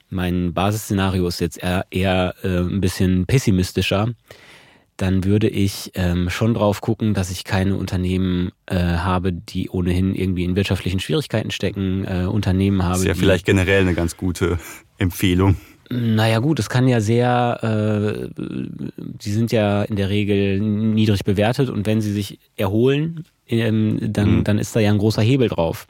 mein 0.09 0.53
Basisszenario 0.53 1.27
ist 1.27 1.41
jetzt 1.41 1.61
eher, 1.61 1.85
eher 1.89 2.35
äh, 2.43 2.59
ein 2.59 2.79
bisschen 2.79 3.25
pessimistischer, 3.25 4.09
dann 4.97 5.23
würde 5.23 5.47
ich 5.47 5.91
ähm, 5.93 6.29
schon 6.29 6.55
drauf 6.55 6.81
gucken, 6.81 7.13
dass 7.13 7.29
ich 7.29 7.43
keine 7.43 7.75
Unternehmen 7.75 8.51
äh, 8.65 8.75
habe, 8.75 9.31
die 9.31 9.69
ohnehin 9.69 10.15
irgendwie 10.15 10.43
in 10.43 10.55
wirtschaftlichen 10.55 10.99
Schwierigkeiten 10.99 11.51
stecken, 11.51 12.05
äh, 12.05 12.25
Unternehmen 12.25 12.83
habe. 12.83 12.93
Das 12.93 13.01
ist 13.01 13.07
ja 13.07 13.13
vielleicht 13.13 13.45
generell 13.45 13.81
eine 13.81 13.93
ganz 13.93 14.17
gute 14.17 14.59
Empfehlung. 14.97 15.55
Naja 15.89 16.39
gut, 16.39 16.59
es 16.59 16.69
kann 16.69 16.87
ja 16.87 16.99
sehr, 16.99 17.59
äh, 17.63 18.29
die 18.37 19.31
sind 19.31 19.51
ja 19.53 19.83
in 19.83 19.95
der 19.95 20.09
Regel 20.09 20.59
niedrig 20.59 21.23
bewertet 21.23 21.69
und 21.69 21.85
wenn 21.85 22.01
sie 22.01 22.11
sich 22.11 22.39
erholen, 22.57 23.23
ähm, 23.47 23.99
dann, 24.01 24.39
mhm. 24.39 24.43
dann 24.43 24.59
ist 24.59 24.75
da 24.75 24.81
ja 24.81 24.91
ein 24.91 24.97
großer 24.97 25.21
Hebel 25.21 25.47
drauf. 25.47 25.87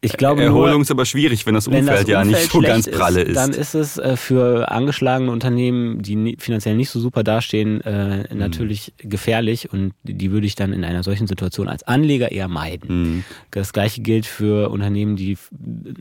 Ich 0.00 0.12
glaube 0.12 0.44
Erholung 0.44 0.74
nur, 0.74 0.82
ist 0.82 0.92
aber 0.92 1.04
schwierig, 1.04 1.44
wenn 1.44 1.54
das 1.54 1.66
Umfeld, 1.66 1.86
wenn 1.86 1.92
das 1.92 2.00
Umfeld 2.00 2.08
ja 2.08 2.24
nicht 2.24 2.52
so 2.52 2.60
ganz 2.60 2.88
pralle 2.88 3.22
ist, 3.22 3.30
ist. 3.30 3.36
Dann 3.36 3.50
ist 3.50 3.74
es 3.74 3.98
äh, 3.98 4.16
für 4.16 4.70
angeschlagene 4.70 5.32
Unternehmen, 5.32 6.02
die 6.02 6.36
finanziell 6.38 6.76
nicht 6.76 6.90
so 6.90 7.00
super 7.00 7.24
dastehen, 7.24 7.80
äh, 7.80 8.18
mhm. 8.32 8.38
natürlich 8.38 8.92
gefährlich 8.98 9.72
und 9.72 9.94
die 10.04 10.30
würde 10.30 10.46
ich 10.46 10.54
dann 10.54 10.72
in 10.72 10.84
einer 10.84 11.02
solchen 11.02 11.26
Situation 11.26 11.68
als 11.68 11.82
Anleger 11.82 12.30
eher 12.30 12.46
meiden. 12.46 12.88
Mhm. 12.88 13.24
Das 13.50 13.72
gleiche 13.72 14.00
gilt 14.00 14.26
für 14.26 14.70
Unternehmen, 14.70 15.16
die 15.16 15.36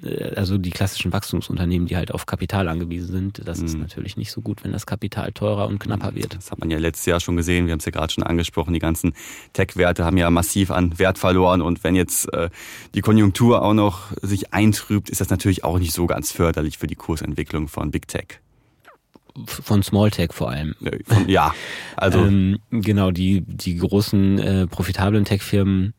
äh, 0.04 0.36
also 0.36 0.60
die 0.60 0.70
klassischen 0.70 1.12
Wachstumsunternehmen, 1.12 1.88
die 1.88 1.96
halt 1.96 2.14
auf 2.14 2.28
Kapital 2.28 2.68
angewiesen 2.68 3.08
sind. 3.08 3.48
Das 3.48 3.60
mhm. 3.60 3.66
ist 3.66 3.78
natürlich 3.80 4.16
nicht 4.16 4.32
so 4.32 4.42
gut, 4.42 4.64
wenn 4.64 4.74
das 4.74 4.86
Kapital 4.86 5.32
teurer 5.32 5.68
und 5.68 5.80
knapper 5.80 6.14
wird. 6.14 6.36
Das 6.36 6.52
hat 6.52 6.60
man 6.60 6.70
ja 6.70 6.78
letztes 6.78 7.08
Jahr 7.08 7.20
schon 7.20 7.36
gesehen. 7.36 7.66
Wir 7.66 7.72
haben 7.72 7.80
es 7.80 7.86
ja 7.86 7.92
gerade 7.92 8.14
schon 8.14 8.24
angesprochen. 8.24 8.76
Die 8.76 8.80
ganzen 8.80 9.14
Tech-Werte 9.54 10.06
haben 10.06 10.18
ja 10.18 10.30
massiv 10.30 10.70
an 10.70 11.00
Wert 11.00 11.18
verloren 11.18 11.64
und 11.64 11.84
wenn 11.84 11.96
jetzt 11.96 12.28
die 12.94 13.02
Konjunktur 13.02 13.64
auch 13.64 13.74
noch 13.74 13.87
noch 13.88 14.12
sich 14.22 14.54
eintrübt, 14.54 15.10
ist 15.10 15.22
das 15.22 15.30
natürlich 15.30 15.64
auch 15.64 15.80
nicht 15.80 15.94
so 15.94 16.08
ganz 16.08 16.32
förderlich 16.32 16.78
für 16.78 16.88
die 16.88 16.96
Kursentwicklung 16.96 17.68
von 17.70 17.92
Big 17.92 18.08
Tech. 18.08 18.42
Von 19.46 19.84
Small 19.84 20.12
Tech 20.12 20.34
vor 20.34 20.50
allem. 20.50 20.76
Von, 21.06 21.30
ja, 21.30 21.54
also. 21.96 22.26
ähm, 22.26 22.58
genau, 22.72 23.12
die, 23.12 23.42
die 23.42 23.78
großen 23.78 24.40
äh, 24.40 24.68
profitablen 24.68 25.26
Tech-Firmen 25.26 25.94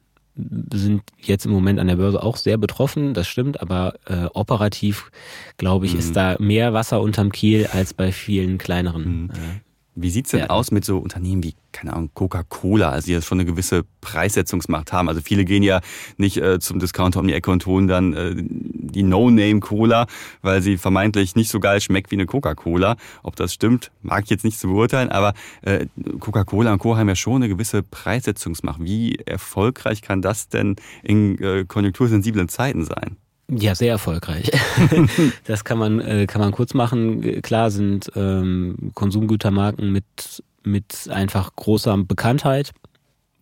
sind 0.72 1.02
jetzt 1.18 1.46
im 1.46 1.52
Moment 1.52 1.80
an 1.80 1.88
der 1.88 1.96
Börse 1.96 2.22
auch 2.22 2.36
sehr 2.36 2.58
betroffen, 2.58 3.14
das 3.14 3.26
stimmt, 3.26 3.60
aber 3.60 3.94
äh, 4.06 4.26
operativ, 4.34 5.10
glaube 5.56 5.86
ich, 5.86 5.94
mhm. 5.94 5.98
ist 5.98 6.14
da 6.14 6.36
mehr 6.38 6.72
Wasser 6.72 7.00
unterm 7.00 7.32
Kiel 7.32 7.66
als 7.72 7.94
bei 7.94 8.12
vielen 8.12 8.58
kleineren. 8.58 9.22
Mhm. 9.22 9.60
Wie 10.00 10.10
sieht's 10.10 10.30
denn 10.30 10.40
ja. 10.40 10.50
aus 10.50 10.70
mit 10.70 10.84
so 10.84 10.98
Unternehmen 10.98 11.42
wie, 11.42 11.54
keine 11.72 11.92
Ahnung, 11.92 12.10
Coca-Cola, 12.14 12.90
also 12.90 13.06
die 13.06 13.12
ja 13.12 13.22
schon 13.22 13.40
eine 13.40 13.50
gewisse 13.50 13.84
Preissetzungsmacht 14.00 14.92
haben? 14.92 15.08
Also 15.08 15.20
viele 15.20 15.44
gehen 15.44 15.62
ja 15.62 15.80
nicht 16.16 16.36
äh, 16.36 16.60
zum 16.60 16.78
Discounter 16.78 17.20
um 17.20 17.26
die 17.26 17.34
Ecke 17.34 17.50
und 17.50 17.66
holen 17.66 17.88
dann 17.88 18.12
äh, 18.14 18.34
die 18.36 19.02
No-Name-Cola, 19.02 20.06
weil 20.42 20.62
sie 20.62 20.76
vermeintlich 20.76 21.34
nicht 21.36 21.50
so 21.50 21.60
geil 21.60 21.80
schmeckt 21.80 22.10
wie 22.10 22.16
eine 22.16 22.26
Coca-Cola. 22.26 22.96
Ob 23.22 23.36
das 23.36 23.52
stimmt, 23.52 23.90
mag 24.02 24.24
ich 24.24 24.30
jetzt 24.30 24.44
nicht 24.44 24.58
zu 24.58 24.68
beurteilen, 24.68 25.10
aber 25.10 25.34
äh, 25.62 25.86
Coca-Cola 26.20 26.72
und 26.72 26.78
Co. 26.78 26.96
haben 26.96 27.08
ja 27.08 27.16
schon 27.16 27.36
eine 27.36 27.48
gewisse 27.48 27.82
Preissetzungsmacht. 27.82 28.80
Wie 28.82 29.16
erfolgreich 29.26 30.02
kann 30.02 30.22
das 30.22 30.48
denn 30.48 30.76
in 31.02 31.38
äh, 31.42 31.64
konjunktursensiblen 31.66 32.48
Zeiten 32.48 32.84
sein? 32.84 33.16
Ja, 33.50 33.74
sehr 33.74 33.92
erfolgreich. 33.92 34.50
das 35.44 35.64
kann 35.64 35.78
man, 35.78 36.00
äh, 36.00 36.26
kann 36.26 36.40
man 36.40 36.52
kurz 36.52 36.74
machen. 36.74 37.40
Klar 37.42 37.70
sind 37.70 38.10
ähm, 38.14 38.90
Konsumgütermarken 38.94 39.90
mit, 39.90 40.42
mit 40.64 41.08
einfach 41.10 41.56
großer 41.56 41.96
Bekanntheit, 41.98 42.72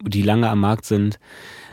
die 0.03 0.23
lange 0.23 0.49
am 0.49 0.61
Markt 0.61 0.85
sind, 0.85 1.19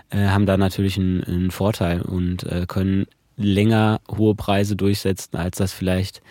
äh, 0.10 0.28
haben 0.28 0.48
da 0.48 0.58
natürlich 0.58 0.98
einen, 0.98 1.24
einen 1.24 1.52
Vorteil 1.52 2.02
und 2.02 2.44
äh, 2.44 2.66
können 2.68 3.06
länger 3.38 4.02
hohe 4.10 4.34
Preise 4.36 4.76
durchsetzen, 4.76 5.38
als 5.38 5.58
das 5.58 5.72
vielleicht 5.72 6.22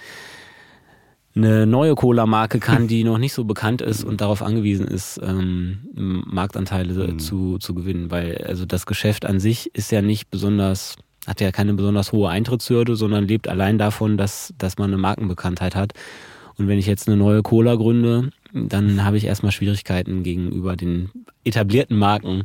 eine 1.34 1.66
neue 1.66 1.94
Cola-Marke 1.94 2.58
kann, 2.58 2.88
die 2.88 3.04
noch 3.04 3.16
nicht 3.16 3.32
so 3.32 3.44
bekannt 3.44 3.80
ist 3.80 4.04
und 4.04 4.20
darauf 4.20 4.42
angewiesen 4.42 4.86
ist, 4.86 5.20
ähm, 5.22 5.88
Marktanteile 5.94 7.12
mhm. 7.12 7.18
zu, 7.18 7.58
zu 7.58 7.74
gewinnen. 7.74 8.10
Weil 8.10 8.44
also 8.46 8.66
das 8.66 8.86
Geschäft 8.86 9.24
an 9.24 9.40
sich 9.40 9.74
ist 9.74 9.92
ja 9.92 10.02
nicht 10.02 10.30
besonders 10.30 10.96
hat 11.26 11.40
ja 11.40 11.52
keine 11.52 11.74
besonders 11.74 12.12
hohe 12.12 12.28
Eintrittshürde, 12.28 12.96
sondern 12.96 13.26
lebt 13.26 13.48
allein 13.48 13.78
davon, 13.78 14.16
dass, 14.16 14.52
dass 14.58 14.78
man 14.78 14.90
eine 14.90 14.98
Markenbekanntheit 14.98 15.74
hat. 15.74 15.92
Und 16.58 16.68
wenn 16.68 16.78
ich 16.78 16.86
jetzt 16.86 17.08
eine 17.08 17.16
neue 17.16 17.42
Cola 17.42 17.74
gründe, 17.76 18.30
dann 18.52 19.04
habe 19.04 19.16
ich 19.16 19.24
erstmal 19.24 19.52
Schwierigkeiten 19.52 20.22
gegenüber 20.22 20.76
den 20.76 21.10
etablierten 21.44 21.96
Marken. 21.96 22.44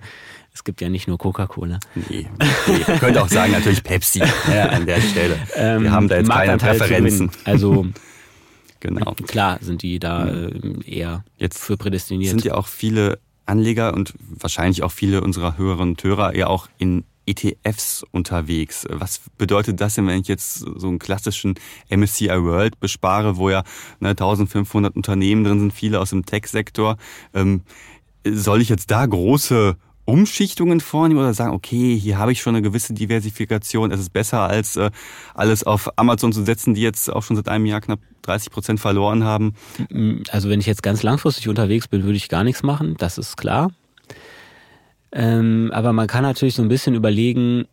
Es 0.54 0.64
gibt 0.64 0.82
ja 0.82 0.90
nicht 0.90 1.08
nur 1.08 1.18
Coca-Cola. 1.18 1.80
Nee, 1.94 2.28
nee. 2.40 2.76
Ich 2.78 3.00
könnte 3.00 3.22
auch 3.22 3.28
sagen, 3.28 3.52
natürlich 3.52 3.84
Pepsi 3.84 4.24
ja, 4.52 4.70
an 4.70 4.86
der 4.86 5.02
Stelle. 5.02 5.38
Wir 5.54 5.64
ähm, 5.64 5.92
haben 5.92 6.08
da 6.08 6.18
jetzt 6.18 6.30
keine 6.30 6.58
Präferenzen. 6.58 7.30
Also 7.44 7.88
genau. 8.80 9.14
klar 9.28 9.60
sind 9.62 9.84
die 9.84 10.00
da 10.00 10.28
äh, 10.28 10.52
eher 10.86 11.24
jetzt 11.38 11.60
für 11.60 11.78
prädestiniert. 11.78 12.32
Sind 12.32 12.46
ja 12.46 12.56
auch 12.56 12.68
viele 12.68 13.20
Anleger 13.46 13.94
und 13.94 14.14
wahrscheinlich 14.20 14.84
auch 14.84 14.92
viele 14.92 15.22
unserer 15.22 15.58
Hörerinnen 15.58 15.94
und 15.94 16.04
Hörer 16.04 16.36
ja 16.36 16.48
auch 16.48 16.68
in 16.78 17.04
ETFs 17.28 18.04
unterwegs. 18.12 18.88
Was 18.90 19.22
bedeutet 19.38 19.80
das 19.82 19.96
denn, 19.96 20.08
wenn 20.08 20.22
ich 20.22 20.28
jetzt 20.28 20.60
so 20.60 20.88
einen 20.88 21.00
klassischen 21.00 21.56
MSCI 21.90 22.30
World 22.44 22.80
bespare, 22.80 23.38
wo 23.38 23.50
ja 23.50 23.64
ne, 24.00 24.10
1500 24.10 24.96
Unternehmen 24.96 25.44
drin 25.44 25.60
sind, 25.60 25.74
viele 25.74 26.00
aus 26.00 26.10
dem 26.12 26.26
Tech-Sektor? 26.26 26.98
Ähm, 27.34 27.62
soll 28.26 28.62
ich 28.62 28.70
jetzt 28.70 28.92
da 28.92 29.06
große 29.06 29.78
Umschichtungen 30.08 30.80
vornehmen 30.80 31.20
oder 31.20 31.34
sagen, 31.34 31.54
okay, 31.54 31.98
hier 32.00 32.18
habe 32.18 32.32
ich 32.32 32.42
schon 32.42 32.56
eine 32.56 32.62
gewisse 32.62 32.94
Diversifikation, 32.94 33.92
es 33.92 34.00
ist 34.00 34.14
besser 34.14 34.40
als 34.42 34.78
äh, 34.78 34.90
alles 35.34 35.66
auf 35.66 35.92
Amazon 35.98 36.32
zu 36.32 36.44
setzen, 36.44 36.74
die 36.74 36.82
jetzt 36.82 37.12
auch 37.12 37.24
schon 37.24 37.36
seit 37.36 37.50
einem 37.50 37.66
Jahr 37.66 37.82
knapp 37.82 38.00
30 38.22 38.50
Prozent 38.50 38.80
verloren 38.80 39.26
haben? 39.26 39.54
Also 40.32 40.50
wenn 40.50 40.62
ich 40.62 40.66
jetzt 40.66 40.82
ganz 40.82 41.04
langfristig 41.04 41.50
unterwegs 41.50 41.90
bin, 41.90 42.04
würde 42.04 42.16
ich 42.16 42.30
gar 42.30 42.46
nichts 42.46 42.64
machen, 42.64 42.96
das 42.98 43.18
ist 43.18 43.36
klar. 43.36 43.72
Ähm, 45.12 45.72
aber 45.74 45.94
man 45.94 46.08
kann 46.08 46.24
natürlich 46.24 46.56
so 46.56 46.62
ein 46.62 46.68
bisschen 46.68 46.96
überlegen, 46.96 47.66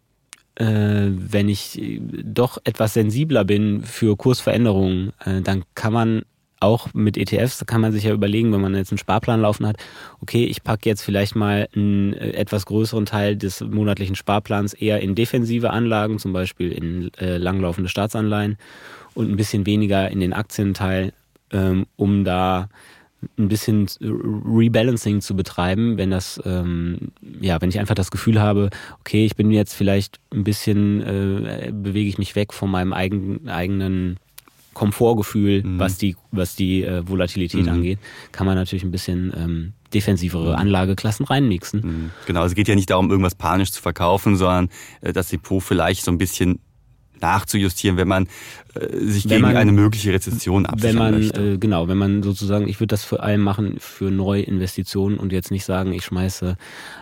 äh, 0.56 1.08
wenn 1.10 1.48
ich 1.48 2.00
doch 2.22 2.58
etwas 2.64 2.94
sensibler 2.94 3.44
bin 3.44 3.82
für 3.82 4.16
Kursveränderungen, 4.16 5.12
äh, 5.24 5.40
dann 5.40 5.64
kann 5.74 5.92
man 5.92 6.22
auch 6.60 6.94
mit 6.94 7.16
ETFs, 7.16 7.58
da 7.58 7.64
kann 7.64 7.80
man 7.80 7.92
sich 7.92 8.04
ja 8.04 8.12
überlegen, 8.12 8.52
wenn 8.52 8.60
man 8.60 8.74
jetzt 8.74 8.90
einen 8.90 8.98
Sparplan 8.98 9.40
laufen 9.40 9.66
hat, 9.66 9.76
okay, 10.20 10.44
ich 10.44 10.62
packe 10.62 10.88
jetzt 10.88 11.02
vielleicht 11.02 11.36
mal 11.36 11.68
einen 11.74 12.14
äh, 12.14 12.30
etwas 12.30 12.66
größeren 12.66 13.06
Teil 13.06 13.36
des 13.36 13.60
monatlichen 13.60 14.16
Sparplans 14.16 14.72
eher 14.72 15.00
in 15.00 15.14
defensive 15.14 15.70
Anlagen, 15.70 16.18
zum 16.18 16.32
Beispiel 16.32 16.72
in 16.72 17.12
äh, 17.14 17.36
langlaufende 17.36 17.90
Staatsanleihen 17.90 18.56
und 19.14 19.30
ein 19.30 19.36
bisschen 19.36 19.66
weniger 19.66 20.10
in 20.10 20.20
den 20.20 20.32
Aktienteil, 20.32 21.12
ähm, 21.52 21.86
um 21.96 22.24
da 22.24 22.68
ein 23.38 23.48
bisschen 23.48 23.88
Rebalancing 24.00 25.20
zu 25.20 25.36
betreiben, 25.36 25.98
wenn 25.98 26.10
das, 26.10 26.40
ähm, 26.44 27.12
ja, 27.40 27.60
wenn 27.60 27.68
ich 27.68 27.78
einfach 27.78 27.94
das 27.94 28.10
Gefühl 28.10 28.40
habe, 28.40 28.70
okay, 29.00 29.24
ich 29.24 29.36
bin 29.36 29.50
jetzt 29.50 29.74
vielleicht 29.74 30.20
ein 30.32 30.44
bisschen, 30.44 31.02
äh, 31.02 31.72
bewege 31.72 32.08
ich 32.08 32.18
mich 32.18 32.36
weg 32.36 32.52
von 32.52 32.70
meinem 32.70 32.92
eigen, 32.92 33.48
eigenen 33.48 34.18
Komfortgefühl, 34.74 35.62
mhm. 35.62 35.78
was 35.78 35.98
die, 35.98 36.16
was 36.32 36.56
die 36.56 36.82
äh, 36.82 37.08
Volatilität 37.08 37.66
mhm. 37.66 37.72
angeht, 37.72 37.98
kann 38.32 38.46
man 38.46 38.56
natürlich 38.56 38.84
ein 38.84 38.90
bisschen 38.90 39.32
ähm, 39.36 39.72
defensivere 39.94 40.52
mhm. 40.52 40.58
Anlageklassen 40.58 41.24
reinmixen. 41.24 41.80
Mhm. 41.80 42.10
Genau, 42.26 42.42
also 42.42 42.52
es 42.52 42.56
geht 42.56 42.68
ja 42.68 42.74
nicht 42.74 42.90
darum, 42.90 43.10
irgendwas 43.10 43.36
panisch 43.36 43.72
zu 43.72 43.80
verkaufen, 43.80 44.36
sondern 44.36 44.68
äh, 45.00 45.12
das 45.12 45.28
Depot 45.28 45.62
vielleicht 45.62 46.04
so 46.04 46.10
ein 46.10 46.18
bisschen 46.18 46.58
nachzujustieren, 47.24 47.96
wenn 47.96 48.08
man 48.08 48.26
äh, 48.74 48.96
sich 48.98 49.24
wenn 49.24 49.30
gegen 49.30 49.42
man, 49.42 49.56
eine 49.56 49.72
mögliche 49.72 50.12
Rezession 50.12 50.66
absichern 50.66 50.96
wenn 50.96 51.02
man, 51.02 51.20
möchte. 51.20 51.52
Äh, 51.52 51.58
genau, 51.58 51.88
wenn 51.88 51.98
man 51.98 52.22
sozusagen, 52.22 52.68
ich 52.68 52.80
würde 52.80 52.88
das 52.88 53.04
vor 53.04 53.22
allem 53.22 53.40
machen 53.40 53.76
für 53.78 54.10
Neuinvestitionen 54.10 55.18
und 55.18 55.32
jetzt 55.32 55.50
nicht 55.50 55.64
sagen, 55.64 55.92
ich 55.92 56.04
schmeiße 56.04 56.56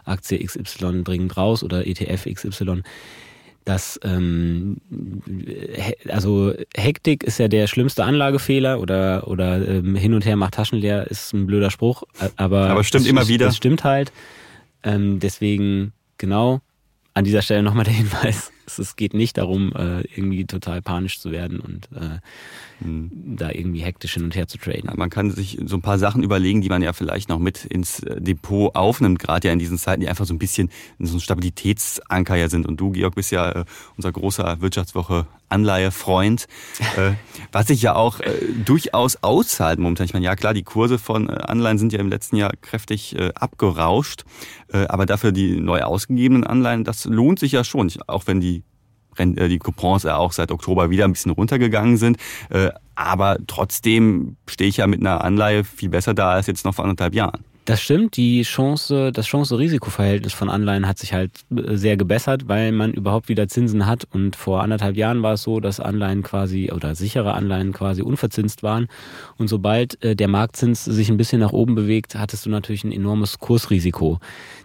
Aktie 0.04 0.38
XY 0.44 1.02
dringend 1.04 1.36
raus 1.36 1.64
oder 1.64 1.86
ETF 1.86 2.26
XY. 2.32 2.82
Das, 3.64 4.00
ähm, 4.02 4.78
also 6.08 6.52
Hektik 6.74 7.22
ist 7.22 7.38
ja 7.38 7.46
der 7.46 7.68
schlimmste 7.68 8.04
Anlagefehler 8.04 8.80
oder, 8.80 9.28
oder 9.28 9.66
ähm, 9.66 9.94
hin 9.94 10.14
und 10.14 10.24
her 10.24 10.36
macht 10.36 10.54
Taschen 10.54 10.80
leer, 10.80 11.06
ist 11.08 11.32
ein 11.32 11.46
blöder 11.46 11.70
Spruch, 11.70 12.02
aber, 12.36 12.70
aber 12.70 12.82
stimmt 12.82 13.06
immer 13.06 13.28
wieder. 13.28 13.46
Das 13.46 13.56
stimmt 13.56 13.84
halt. 13.84 14.12
Ähm, 14.82 15.20
deswegen, 15.20 15.92
genau, 16.18 16.60
an 17.14 17.24
dieser 17.24 17.42
Stelle 17.42 17.62
nochmal 17.62 17.84
der 17.84 17.94
Hinweis, 17.94 18.51
es 18.78 18.96
geht 18.96 19.14
nicht 19.14 19.38
darum, 19.38 19.72
äh, 19.74 20.00
irgendwie 20.14 20.44
total 20.46 20.82
panisch 20.82 21.20
zu 21.20 21.30
werden 21.30 21.60
und 21.60 21.88
äh, 21.92 22.18
mhm. 22.84 23.36
da 23.36 23.50
irgendwie 23.50 23.80
hektisch 23.80 24.14
hin 24.14 24.24
und 24.24 24.34
her 24.34 24.48
zu 24.48 24.58
traden. 24.58 24.90
man 24.96 25.10
kann 25.10 25.30
sich 25.30 25.58
so 25.64 25.76
ein 25.76 25.82
paar 25.82 25.98
Sachen 25.98 26.22
überlegen, 26.22 26.60
die 26.60 26.68
man 26.68 26.82
ja 26.82 26.92
vielleicht 26.92 27.28
noch 27.28 27.38
mit 27.38 27.64
ins 27.64 28.00
äh, 28.00 28.20
Depot 28.20 28.74
aufnimmt, 28.74 29.18
gerade 29.18 29.48
ja 29.48 29.52
in 29.52 29.58
diesen 29.58 29.78
Zeiten, 29.78 30.00
die 30.00 30.08
einfach 30.08 30.26
so 30.26 30.34
ein 30.34 30.38
bisschen 30.38 30.70
so 30.98 31.16
ein 31.16 31.20
Stabilitätsanker 31.20 32.36
ja 32.36 32.48
sind. 32.48 32.66
Und 32.66 32.80
du, 32.80 32.90
Georg, 32.90 33.14
bist 33.14 33.30
ja 33.30 33.64
unser 33.96 34.12
großer 34.12 34.60
Wirtschaftswoche 34.60 35.26
Anleihefreund, 35.48 36.46
was 37.52 37.66
sich 37.66 37.82
ja 37.82 37.94
auch 37.94 38.20
durchaus 38.64 39.16
auszahlt 39.22 39.78
momentan. 39.78 40.06
Ich 40.06 40.14
meine, 40.14 40.24
ja 40.24 40.34
klar, 40.34 40.54
die 40.54 40.62
Kurse 40.62 40.98
von 40.98 41.28
Anleihen 41.28 41.78
sind 41.78 41.92
ja 41.92 41.98
im 41.98 42.08
letzten 42.08 42.36
Jahr 42.36 42.52
kräftig 42.62 43.16
abgerauscht, 43.34 44.24
aber 44.70 45.04
dafür 45.04 45.32
die 45.32 45.60
neu 45.60 45.82
ausgegebenen 45.82 46.44
Anleihen, 46.44 46.84
das 46.84 47.04
lohnt 47.04 47.38
sich 47.38 47.52
ja 47.52 47.64
schon, 47.64 47.92
auch 48.06 48.26
wenn 48.26 48.40
die 48.40 48.58
äh, 48.58 48.71
die 49.19 49.59
Coupons 49.59 50.04
ja 50.04 50.16
auch 50.16 50.33
seit 50.33 50.50
Oktober 50.50 50.90
wieder 50.90 51.04
ein 51.04 51.12
bisschen 51.12 51.33
runtergegangen 51.33 51.97
sind. 51.97 52.19
Äh, 52.50 52.71
aber 52.95 53.38
trotzdem 53.47 54.37
stehe 54.49 54.69
ich 54.69 54.78
ja 54.78 54.87
mit 54.87 55.00
einer 55.00 55.25
Anleihe 55.25 55.64
viel 55.64 55.88
besser 55.88 56.14
da 56.14 56.33
als 56.33 56.47
jetzt 56.47 56.64
noch 56.64 56.75
vor 56.75 56.85
anderthalb 56.85 57.14
Jahren. 57.14 57.45
Das 57.64 57.81
stimmt, 57.81 58.16
die 58.16 58.42
Chance, 58.42 59.12
das 59.12 59.26
Chance-Risiko-Verhältnis 59.26 60.33
von 60.33 60.50
Anleihen 60.50 60.88
hat 60.88 60.99
sich 60.99 61.12
halt 61.12 61.31
äh, 61.50 61.76
sehr 61.76 61.97
gebessert, 61.97 62.49
weil 62.49 62.73
man 62.73 62.92
überhaupt 62.92 63.28
wieder 63.28 63.47
Zinsen 63.47 63.87
hat. 63.87 64.07
Und 64.11 64.35
vor 64.35 64.62
anderthalb 64.62 64.97
Jahren 64.97 65.23
war 65.23 65.35
es 65.35 65.42
so, 65.42 65.61
dass 65.61 65.78
Anleihen 65.78 66.23
quasi 66.25 66.73
oder 66.73 66.97
sichere 66.97 67.35
Anleihen 67.35 67.73
quasi 67.73 68.02
unverzinst 68.02 68.64
waren. 68.64 68.88
Und 69.37 69.47
sobald 69.47 70.02
äh, 70.02 70.16
der 70.16 70.26
Marktzins 70.26 70.85
sich 70.85 71.09
ein 71.09 71.16
bisschen 71.16 71.40
nach 71.40 71.52
oben 71.52 71.76
bewegt, 71.76 72.16
hattest 72.16 72.47
du 72.47 72.50
natürlich 72.50 72.83
ein 72.83 72.92
enormes 72.92 73.38
Kursrisiko. 73.38 74.19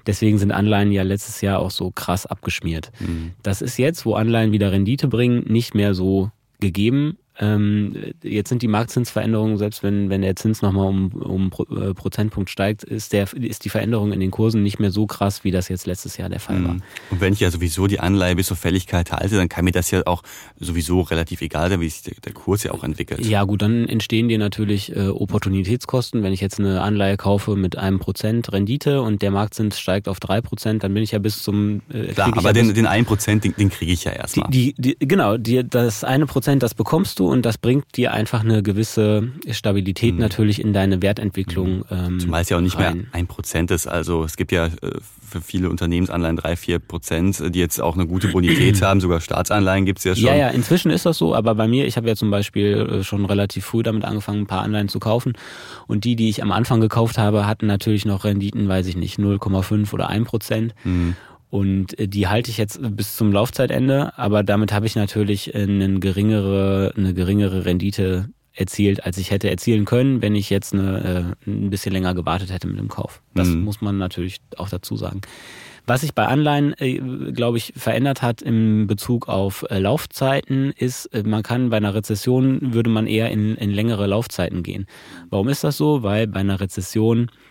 Deswegen 0.08 0.40
sind 0.40 0.52
Anleihen 0.52 0.92
ja 0.92 1.04
letztes 1.04 1.42
Jahr 1.42 1.60
auch 1.60 1.72
so 1.72 1.92
krass 1.92 2.26
abgeschmiert. 2.26 2.92
Mhm. 3.00 3.34
Das 3.44 3.62
ist 3.62 3.78
jetzt, 3.78 4.08
wo 4.08 4.16
Anleihen 4.16 4.52
wieder 4.52 4.72
Rendite 4.72 5.08
bringen, 5.08 5.44
nicht 5.48 5.76
mehr 5.76 5.94
so 5.94 6.32
gegeben. 6.60 7.18
Ähm, 7.40 7.96
jetzt 8.24 8.50
sind 8.50 8.62
die 8.62 8.68
Marktzinsveränderungen, 8.68 9.58
selbst 9.58 9.84
wenn, 9.84 10.10
wenn 10.10 10.22
der 10.22 10.36
Zins 10.36 10.62
nochmal 10.62 10.88
um, 10.88 11.12
um 11.12 11.52
äh, 11.70 11.94
Prozentpunkt 11.94 12.50
steigt, 12.50 12.84
ist, 12.84 13.14
der, 13.14 13.32
ist 13.34 13.64
die 13.66 13.70
Veränderung 13.70 14.12
in 14.12 14.20
den 14.20 14.32
Kursen 14.32 14.64
nicht 14.64 14.80
mehr 14.80 14.92
so 14.92 15.06
krass, 15.06 15.44
wie 15.44 15.52
das 15.52 15.70
jetzt 15.70 15.86
letztes 15.86 16.18
Jahr 16.18 16.30
der 16.30 16.40
Fall 16.40 16.64
war. 16.64 16.74
Mhm. 16.74 16.82
Und 17.12 17.22
wenn 17.22 17.34
ich 17.34 17.40
ja 17.40 17.52
sowieso 17.52 17.86
die 17.86 18.00
Anleihe 18.00 18.36
bis 18.36 18.48
zur 18.48 18.58
Fälligkeit 18.58 19.12
halte, 19.12 19.36
dann 19.36 19.50
kann 19.50 19.66
mir 19.66 19.72
das 19.72 19.92
ja 19.92 20.02
auch 20.08 20.24
sowieso 20.60 21.02
relativ 21.02 21.42
egal 21.42 21.70
sein, 21.70 21.80
wie 21.80 21.90
sich 21.90 22.02
der, 22.02 22.16
der 22.26 22.34
Kurs 22.34 22.64
ja 22.64 22.72
auch 22.72 22.84
entwickelt. 22.84 23.24
Ja 23.26 23.44
gut, 23.44 23.62
dann 23.62 23.88
entstehen 23.88 24.30
dir 24.30 24.40
natürlich 24.40 24.96
äh, 24.96 25.10
Opportunitätskosten. 25.10 26.24
Wenn 26.24 26.34
ich 26.34 26.42
jetzt 26.42 26.60
eine 26.60 26.82
Anleihe 26.82 27.18
kaufe 27.18 27.56
mit 27.56 27.78
einem 27.78 28.00
Prozent 28.00 28.52
Rendite 28.52 29.02
und 29.02 29.22
der 29.22 29.30
Marktzins 29.30 29.80
steigt 29.80 30.08
auf 30.08 30.20
drei 30.20 30.42
Prozent, 30.42 30.84
dann 30.84 30.94
bin 30.94 31.04
ich 31.04 31.12
ja 31.12 31.20
bis 31.20 31.44
zum... 31.44 31.82
Äh, 31.94 32.14
Klar, 32.14 32.30
aber 32.36 32.42
ja 32.42 32.54
den, 32.54 32.74
den 32.74 32.88
einen 32.88 33.06
Prozent, 33.06 33.44
den, 33.44 33.56
den 33.56 33.70
kriege 33.70 33.92
ich 33.92 34.06
ja 34.06 34.12
erstmal. 34.12 34.50
Die, 34.50 34.74
die, 34.78 34.98
genau, 35.00 35.38
die, 35.38 35.64
das 35.68 36.04
eine 36.04 36.26
Prozent, 36.26 36.64
das 36.64 36.74
bekommst 36.74 37.20
du 37.20 37.27
und 37.28 37.46
das 37.46 37.58
bringt 37.58 37.98
dir 37.98 38.14
einfach 38.14 38.44
eine 38.44 38.64
gewisse 38.64 39.30
Stabilität 39.52 40.16
mhm. 40.16 40.20
natürlich 40.20 40.62
in 40.62 40.74
deine 40.74 41.02
Wertentwicklung. 41.02 41.78
Mhm. 41.78 41.84
Ähm, 41.92 42.20
Zumal 42.20 42.42
es 42.42 42.50
ja 42.50 42.58
auch 42.58 42.62
nicht 42.62 42.78
rein. 42.78 42.98
mehr 42.98 43.06
ein 43.12 43.28
Prozent 43.28 43.72
ist. 43.72 43.88
Also 43.88 44.24
es 44.24 44.38
gibt 44.38 44.52
ja 44.52 44.66
äh, 44.66 44.72
für 45.28 45.42
viele 45.42 45.70
Unternehmensanleihen 45.70 46.38
drei, 46.38 46.56
vier 46.56 46.80
Prozent, 46.80 47.42
die 47.54 47.60
jetzt 47.60 47.82
auch 47.82 47.96
eine 47.96 48.08
gute 48.08 48.30
Bonität 48.30 48.82
haben. 48.82 49.02
Sogar 49.02 49.20
Staatsanleihen 49.20 49.86
gibt 49.86 50.00
es 50.00 50.06
ja 50.06 50.16
schon. 50.16 50.26
Ja, 50.26 50.36
ja, 50.36 50.50
inzwischen 50.50 50.90
ist 50.90 51.06
das 51.06 51.18
so. 51.18 51.36
Aber 51.36 51.56
bei 51.56 51.68
mir, 51.68 51.86
ich 51.86 51.98
habe 51.98 52.08
ja 52.08 52.16
zum 52.16 52.32
Beispiel 52.32 53.00
äh, 53.00 53.04
schon 53.04 53.26
relativ 53.26 53.66
früh 53.66 53.84
damit 53.84 54.06
angefangen, 54.06 54.42
ein 54.42 54.48
paar 54.48 54.62
Anleihen 54.62 54.88
zu 54.88 55.00
kaufen. 55.00 55.34
Und 55.88 56.06
die, 56.06 56.16
die 56.16 56.30
ich 56.30 56.42
am 56.42 56.52
Anfang 56.52 56.82
gekauft 56.82 57.18
habe, 57.18 57.46
hatten 57.46 57.68
natürlich 57.68 58.06
noch 58.06 58.24
Renditen, 58.24 58.68
weiß 58.68 58.88
ich 58.88 58.96
nicht, 58.96 59.20
0,5 59.20 59.94
oder 59.94 60.10
1 60.10 60.28
Prozent. 60.28 60.74
Mhm. 60.84 61.16
Und 61.50 61.98
äh, 62.00 62.08
die 62.08 62.28
halte 62.28 62.52
ich 62.52 62.58
jetzt 62.58 62.80
bis 62.96 63.16
zum 63.16 63.32
Laufzeitende, 63.32 64.18
aber 64.18 64.44
damit 64.44 64.74
habe 64.74 64.86
ich 64.86 64.96
natürlich 64.96 65.56
eine 65.56 66.00
geringere, 66.00 66.94
eine 66.96 67.14
geringere 67.14 67.66
Rendite 67.66 68.30
erzielt, 68.54 69.06
als 69.06 69.18
ich 69.18 69.32
hätte 69.32 69.50
erzielen 69.50 69.86
können, 69.86 70.22
wenn 70.22 70.36
ich 70.36 70.50
jetzt 70.50 70.74
eine, 70.74 71.36
äh, 71.46 71.50
ein 71.50 71.70
bisschen 71.70 71.94
länger 71.94 72.16
gewartet 72.16 72.52
hätte 72.52 72.68
mit 72.68 72.80
dem 72.80 72.90
Kauf. 72.90 73.22
Das 73.36 73.48
mhm. 73.48 73.62
muss 73.62 73.82
man 73.82 73.98
natürlich 73.98 74.38
auch 74.58 74.70
dazu 74.70 74.98
sagen. 74.98 75.22
Was 75.86 76.02
sich 76.02 76.14
bei 76.14 76.26
Anleihen, 76.26 76.74
äh, 76.80 77.00
glaube 77.32 77.58
ich, 77.58 77.72
verändert 77.78 78.22
hat 78.22 78.42
im 78.42 78.88
Bezug 78.88 79.30
auf 79.30 79.64
Laufzeiten, 79.70 80.74
ist, 80.76 81.10
man 81.24 81.44
kann 81.44 81.70
bei 81.70 81.78
einer 81.78 81.94
Rezession, 81.94 82.74
würde 82.74 82.90
man 82.90 83.08
eher 83.08 83.32
in, 83.32 83.56
in 83.56 83.70
längere 83.70 84.08
Laufzeiten 84.08 84.64
gehen. 84.64 84.86
Warum 85.30 85.48
ist 85.48 85.64
das 85.64 85.78
so? 85.78 86.04
Weil 86.04 86.28
bei 86.28 86.42
einer 86.42 86.60
Rezession 86.60 87.30
äh, 87.30 87.47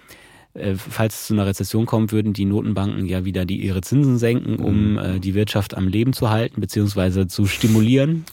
falls 0.76 1.14
es 1.14 1.26
zu 1.26 1.34
einer 1.34 1.46
Rezession 1.46 1.86
kommt, 1.86 2.12
würden 2.12 2.32
die 2.32 2.44
Notenbanken 2.44 3.06
ja 3.06 3.25
wieder 3.25 3.44
die, 3.44 3.62
ihre 3.62 3.80
Zinsen 3.80 4.18
senken, 4.18 4.56
um 4.56 4.92
mhm. 4.92 4.98
äh, 4.98 5.20
die 5.20 5.34
Wirtschaft 5.34 5.76
am 5.76 5.88
Leben 5.88 6.12
zu 6.12 6.30
halten 6.30 6.60
beziehungsweise 6.60 7.26
zu 7.26 7.46
stimulieren. 7.46 8.25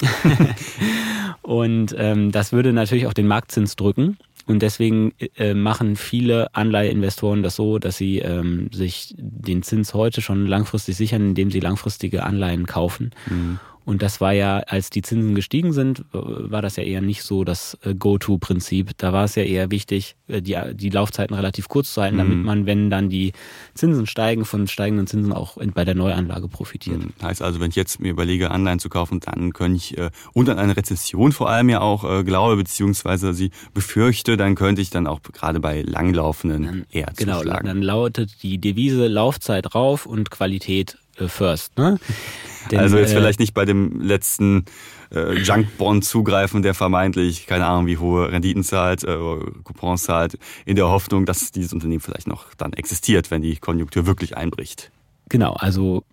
und 1.42 1.96
ähm, 1.98 2.32
das 2.32 2.52
würde 2.52 2.74
natürlich 2.74 3.08
auch 3.08 3.14
den 3.14 3.28
Marktzins 3.28 3.76
drücken. 3.76 4.18
Und 4.46 4.62
deswegen 4.62 5.14
äh, 5.38 5.54
machen 5.54 5.96
viele 5.96 6.54
Anleiheinvestoren 6.54 7.44
das 7.44 7.56
so, 7.56 7.80
dass 7.80 7.96
sie 7.96 8.20
ähm, 8.20 8.70
sich 8.74 9.14
den 9.18 9.64
Zins 9.64 9.94
heute 9.94 10.22
schon 10.22 10.48
langfristig 10.48 10.98
sichern, 10.98 11.30
indem 11.30 11.50
sie 11.50 11.62
langfristige 11.62 12.24
Anleihen 12.24 12.66
kaufen. 12.66 13.12
Mhm. 13.30 13.60
Und 13.86 14.02
das 14.02 14.22
war 14.22 14.32
ja, 14.32 14.60
als 14.60 14.90
die 14.90 15.02
Zinsen 15.02 15.36
gestiegen 15.36 15.74
sind, 15.74 16.06
war 16.12 16.62
das 16.62 16.78
ja 16.78 16.84
eher 16.84 17.02
nicht 17.02 17.24
so 17.24 17.44
das 17.44 17.78
äh, 17.84 17.94
Go-To-Prinzip. 17.94 18.92
Da 18.98 19.12
war 19.12 19.26
es 19.26 19.36
ja 19.36 19.44
eher 19.44 19.72
wichtig, 19.72 20.16
äh, 20.28 20.42
die, 20.42 20.58
die 20.74 20.90
Laufzeiten 20.90 21.36
relativ 21.36 21.68
kurz 21.68 21.94
zu 21.94 22.02
halten, 22.02 22.18
damit 22.18 22.38
mhm. 22.38 22.44
man, 22.44 22.66
wenn 22.66 22.90
dann 22.90 23.10
die 23.10 23.34
Zinsen 23.74 24.08
steigen, 24.08 24.46
von 24.46 24.68
steigenden 24.68 25.08
Zinsen 25.08 25.34
auch 25.34 25.58
bei 25.74 25.84
der 25.84 25.96
Neuanlage 25.96 26.48
profitiert. 26.48 27.00
Mhm. 27.00 27.14
Heißt 27.22 27.42
also, 27.42 27.60
wenn 27.60 27.70
ich 27.70 27.76
jetzt 27.76 28.00
mir 28.00 28.10
überlege, 28.10 28.52
Anleihen 28.52 28.80
zu 28.80 28.90
kaufen, 28.90 29.20
dann 29.20 29.54
könnte 29.54 29.78
ich 29.78 29.98
äh, 29.98 30.12
und 30.34 30.50
an 30.50 30.60
eine 30.60 30.78
Rezession 30.78 31.32
vor 31.32 31.50
allem 31.50 31.70
ja 31.70 31.82
auch 31.82 32.04
äh, 32.04 32.24
glaube, 32.24 32.56
beziehungsweise 32.56 33.34
sie 33.34 33.52
befürchte, 33.74 34.38
dann 34.38 34.56
könnte 34.56 34.82
ich 34.82 34.90
dann 34.90 35.08
auch 35.08 35.22
gerade 35.22 35.60
bei 35.60 35.82
langlaufenden 35.82 36.64
dann, 36.64 36.86
eher 36.92 37.12
genau, 37.16 37.38
zuschlagen. 37.38 37.62
Genau, 37.64 37.74
dann 37.74 37.82
lautet 37.82 38.44
die 38.44 38.60
Devise 38.60 39.08
Laufzeit 39.08 39.76
rauf 39.76 40.06
und 40.06 40.32
Qualität 40.32 40.98
äh, 41.18 41.28
first. 41.28 41.78
Ne? 41.78 42.00
Denn, 42.72 42.80
also 42.80 42.98
jetzt 42.98 43.12
äh, 43.12 43.16
vielleicht 43.16 43.40
nicht 43.40 43.54
bei 43.54 43.66
dem 43.66 44.02
letzten 44.02 44.66
äh, 45.14 45.34
Junkbond 45.34 46.06
zugreifen, 46.06 46.62
der 46.62 46.74
vermeintlich, 46.74 47.48
keine 47.48 47.66
Ahnung, 47.66 47.88
wie 47.88 47.98
hohe 47.98 48.32
Renditen 48.32 48.64
zahlt, 48.64 49.04
äh, 49.04 49.18
Coupons 49.64 50.04
zahlt, 50.04 50.38
in 50.66 50.76
der 50.76 50.90
Hoffnung, 50.90 51.26
dass 51.26 51.52
dieses 51.52 51.74
Unternehmen 51.74 52.02
vielleicht 52.02 52.28
noch 52.28 52.54
dann 52.56 52.74
existiert, 52.74 53.32
wenn 53.32 53.42
die 53.42 53.58
Konjunktur 53.58 54.06
wirklich 54.06 54.38
einbricht. 54.38 54.92
Genau, 55.30 55.54
also 55.54 56.04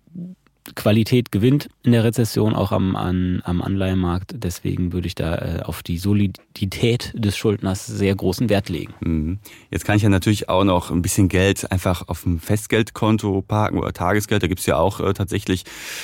Qualität 0.75 1.31
gewinnt 1.31 1.69
in 1.83 1.91
der 1.91 2.03
Rezession 2.03 2.53
auch 2.53 2.71
am, 2.71 2.95
an, 2.95 3.41
am 3.43 3.61
Anleihenmarkt. 3.61 4.35
Deswegen 4.35 4.93
würde 4.93 5.07
ich 5.07 5.15
da 5.15 5.35
äh, 5.35 5.61
auf 5.63 5.81
die 5.81 5.97
Solidität 5.97 7.13
des 7.15 7.35
Schuldners 7.35 7.87
sehr 7.87 8.15
großen 8.15 8.49
Wert 8.49 8.69
legen. 8.69 8.93
Mhm. 9.01 9.39
Jetzt 9.69 9.85
kann 9.85 9.95
ich 9.95 10.03
ja 10.03 10.09
natürlich 10.09 10.49
auch 10.49 10.63
noch 10.63 10.91
ein 10.91 11.01
bisschen 11.01 11.29
Geld 11.29 11.71
einfach 11.71 12.07
auf 12.07 12.23
dem 12.23 12.39
Festgeldkonto 12.39 13.41
parken 13.41 13.79
oder 13.79 13.91
Tagesgeld. 13.91 14.43
Da 14.43 14.47
gibt's 14.47 14.65
ja 14.65 14.77
auch 14.77 14.99
äh, 14.99 15.13
tatsächlich 15.13 15.63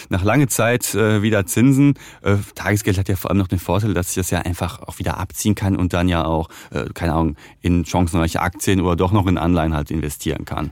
nach 0.10 0.24
langer 0.24 0.48
Zeit 0.48 0.96
äh, 0.96 1.22
wieder 1.22 1.46
Zinsen. 1.46 1.93
Äh, 2.24 2.38
Tagesgeld 2.56 2.98
hat 2.98 3.10
ja 3.10 3.15
vor 3.15 3.30
allem 3.30 3.38
noch 3.38 3.48
den 3.48 3.60
Vorteil, 3.60 3.93
dass 3.93 4.10
ich 4.10 4.15
das 4.15 4.32
ja 4.32 4.39
einfach 4.39 4.82
auch 4.82 5.00
wieder 5.00 5.20
abziehen 5.20 5.56
kann 5.56 5.76
und 5.76 5.93
dann 5.93 6.10
ja 6.10 6.26
auch, 6.26 6.50
äh, 6.72 6.86
keine 6.93 7.13
Ahnung, 7.13 7.36
in 7.62 7.86
chancenreiche 7.86 8.41
Aktien 8.41 8.82
oder 8.82 8.96
doch 8.96 9.12
noch 9.12 9.28
in 9.28 9.38
Anleihen 9.38 9.76
halt 9.76 9.91
investieren 9.91 10.46
kann. 10.46 10.72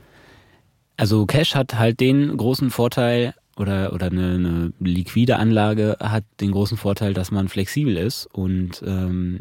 Also 0.96 1.26
Cash 1.26 1.54
hat 1.54 1.78
halt 1.78 2.00
den 2.00 2.36
großen 2.36 2.70
Vorteil, 2.70 3.34
oder, 3.56 3.92
oder 3.92 4.06
eine, 4.06 4.34
eine 4.34 4.72
liquide 4.80 5.36
Anlage 5.36 5.96
hat 6.00 6.24
den 6.40 6.52
großen 6.52 6.76
Vorteil, 6.76 7.14
dass 7.14 7.30
man 7.30 7.48
flexibel 7.48 7.96
ist 7.96 8.26
und 8.32 8.82
ähm, 8.86 9.40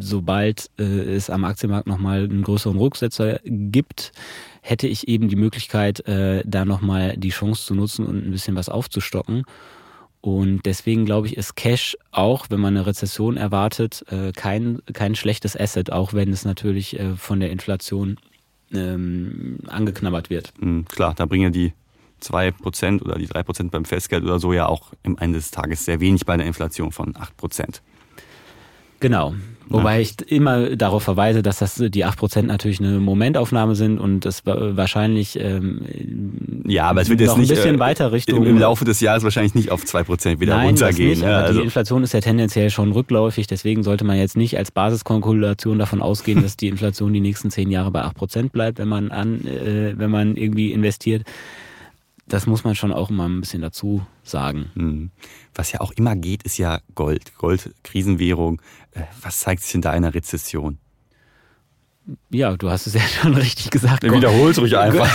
sobald 0.00 0.70
äh, 0.78 1.14
es 1.14 1.28
am 1.28 1.44
Aktienmarkt 1.44 1.86
nochmal 1.86 2.24
einen 2.24 2.42
größeren 2.42 2.78
Rücksetzer 2.78 3.40
gibt, 3.44 4.12
hätte 4.62 4.88
ich 4.88 5.08
eben 5.08 5.28
die 5.28 5.36
Möglichkeit, 5.36 6.06
äh, 6.08 6.42
da 6.46 6.64
nochmal 6.64 7.16
die 7.16 7.28
Chance 7.28 7.66
zu 7.66 7.74
nutzen 7.74 8.06
und 8.06 8.26
ein 8.26 8.30
bisschen 8.30 8.56
was 8.56 8.68
aufzustocken. 8.68 9.44
Und 10.22 10.64
deswegen 10.64 11.04
glaube 11.04 11.26
ich, 11.26 11.36
ist 11.36 11.54
Cash 11.54 11.98
auch, 12.10 12.46
wenn 12.48 12.60
man 12.60 12.74
eine 12.74 12.86
Rezession 12.86 13.36
erwartet, 13.36 14.06
äh, 14.08 14.32
kein, 14.32 14.80
kein 14.94 15.14
schlechtes 15.14 15.54
Asset, 15.54 15.92
auch 15.92 16.14
wenn 16.14 16.32
es 16.32 16.46
natürlich 16.46 16.98
äh, 16.98 17.14
von 17.16 17.40
der 17.40 17.50
Inflation 17.50 18.16
ähm, 18.72 19.58
angeknabbert 19.66 20.30
wird. 20.30 20.54
Mhm, 20.58 20.86
klar, 20.86 21.12
da 21.14 21.26
bringen 21.26 21.52
die 21.52 21.74
2% 22.24 23.02
oder 23.02 23.16
die 23.16 23.28
3% 23.28 23.70
beim 23.70 23.84
Festgeld 23.84 24.24
oder 24.24 24.38
so 24.38 24.52
ja 24.52 24.66
auch 24.66 24.92
im 25.02 25.18
Ende 25.18 25.38
des 25.38 25.50
Tages 25.50 25.84
sehr 25.84 26.00
wenig 26.00 26.24
bei 26.26 26.34
einer 26.34 26.44
Inflation 26.44 26.92
von 26.92 27.14
8%. 27.14 27.80
Genau. 29.00 29.34
Wobei 29.68 29.94
ja. 29.96 30.00
ich 30.00 30.30
immer 30.30 30.76
darauf 30.76 31.02
verweise, 31.02 31.42
dass 31.42 31.58
das 31.58 31.76
die 31.76 32.04
8% 32.04 32.42
natürlich 32.42 32.80
eine 32.80 33.00
Momentaufnahme 33.00 33.74
sind 33.74 33.98
und 33.98 34.20
das 34.24 34.42
wahrscheinlich 34.44 35.38
ähm, 35.40 35.80
ja, 36.66 36.88
aber 36.88 37.00
es 37.00 37.08
wird 37.08 37.20
jetzt 37.20 37.36
nicht 37.36 37.50
ein 37.50 37.56
bisschen 37.56 37.74
äh, 37.76 37.78
weiter 37.78 38.12
Richtung 38.12 38.44
im 38.44 38.58
Laufe 38.58 38.84
des 38.84 39.00
Jahres 39.00 39.24
wahrscheinlich 39.24 39.54
nicht 39.54 39.70
auf 39.70 39.82
2% 39.82 40.40
wieder 40.40 40.56
Nein, 40.56 40.66
runtergehen. 40.68 41.10
Nicht, 41.10 41.22
ja, 41.22 41.40
also. 41.40 41.60
Die 41.60 41.64
Inflation 41.64 42.02
ist 42.02 42.12
ja 42.12 42.20
tendenziell 42.20 42.70
schon 42.70 42.92
rückläufig, 42.92 43.46
deswegen 43.46 43.82
sollte 43.82 44.04
man 44.04 44.18
jetzt 44.18 44.36
nicht 44.36 44.58
als 44.58 44.70
Basiskalkulation 44.70 45.78
davon 45.78 46.02
ausgehen, 46.02 46.42
dass 46.42 46.56
die 46.56 46.68
Inflation 46.68 47.12
die 47.12 47.20
nächsten 47.20 47.50
10 47.50 47.70
Jahre 47.70 47.90
bei 47.90 48.02
8% 48.04 48.50
bleibt, 48.50 48.78
wenn 48.78 48.88
man 48.88 49.10
an 49.10 49.46
äh, 49.46 49.94
wenn 49.96 50.10
man 50.10 50.36
irgendwie 50.36 50.72
investiert 50.72 51.24
das 52.26 52.46
muss 52.46 52.64
man 52.64 52.74
schon 52.74 52.92
auch 52.92 53.10
immer 53.10 53.28
ein 53.28 53.40
bisschen 53.40 53.62
dazu 53.62 54.04
sagen. 54.22 54.70
Hm. 54.74 55.10
Was 55.54 55.72
ja 55.72 55.80
auch 55.80 55.92
immer 55.92 56.16
geht, 56.16 56.42
ist 56.42 56.58
ja 56.58 56.80
Gold. 56.94 57.34
Gold, 57.36 57.74
Krisenwährung. 57.82 58.60
Äh, 58.92 59.02
was 59.20 59.40
zeigt 59.40 59.62
sich 59.62 59.74
in 59.74 59.82
da 59.82 59.90
einer 59.90 60.14
Rezession? 60.14 60.78
Ja, 62.30 62.56
du 62.56 62.70
hast 62.70 62.86
es 62.86 62.94
ja 62.94 63.00
schon 63.22 63.34
richtig 63.34 63.70
gesagt. 63.70 64.02
Wiederholt 64.02 64.58
ruhig 64.58 64.76
einfach. 64.76 65.10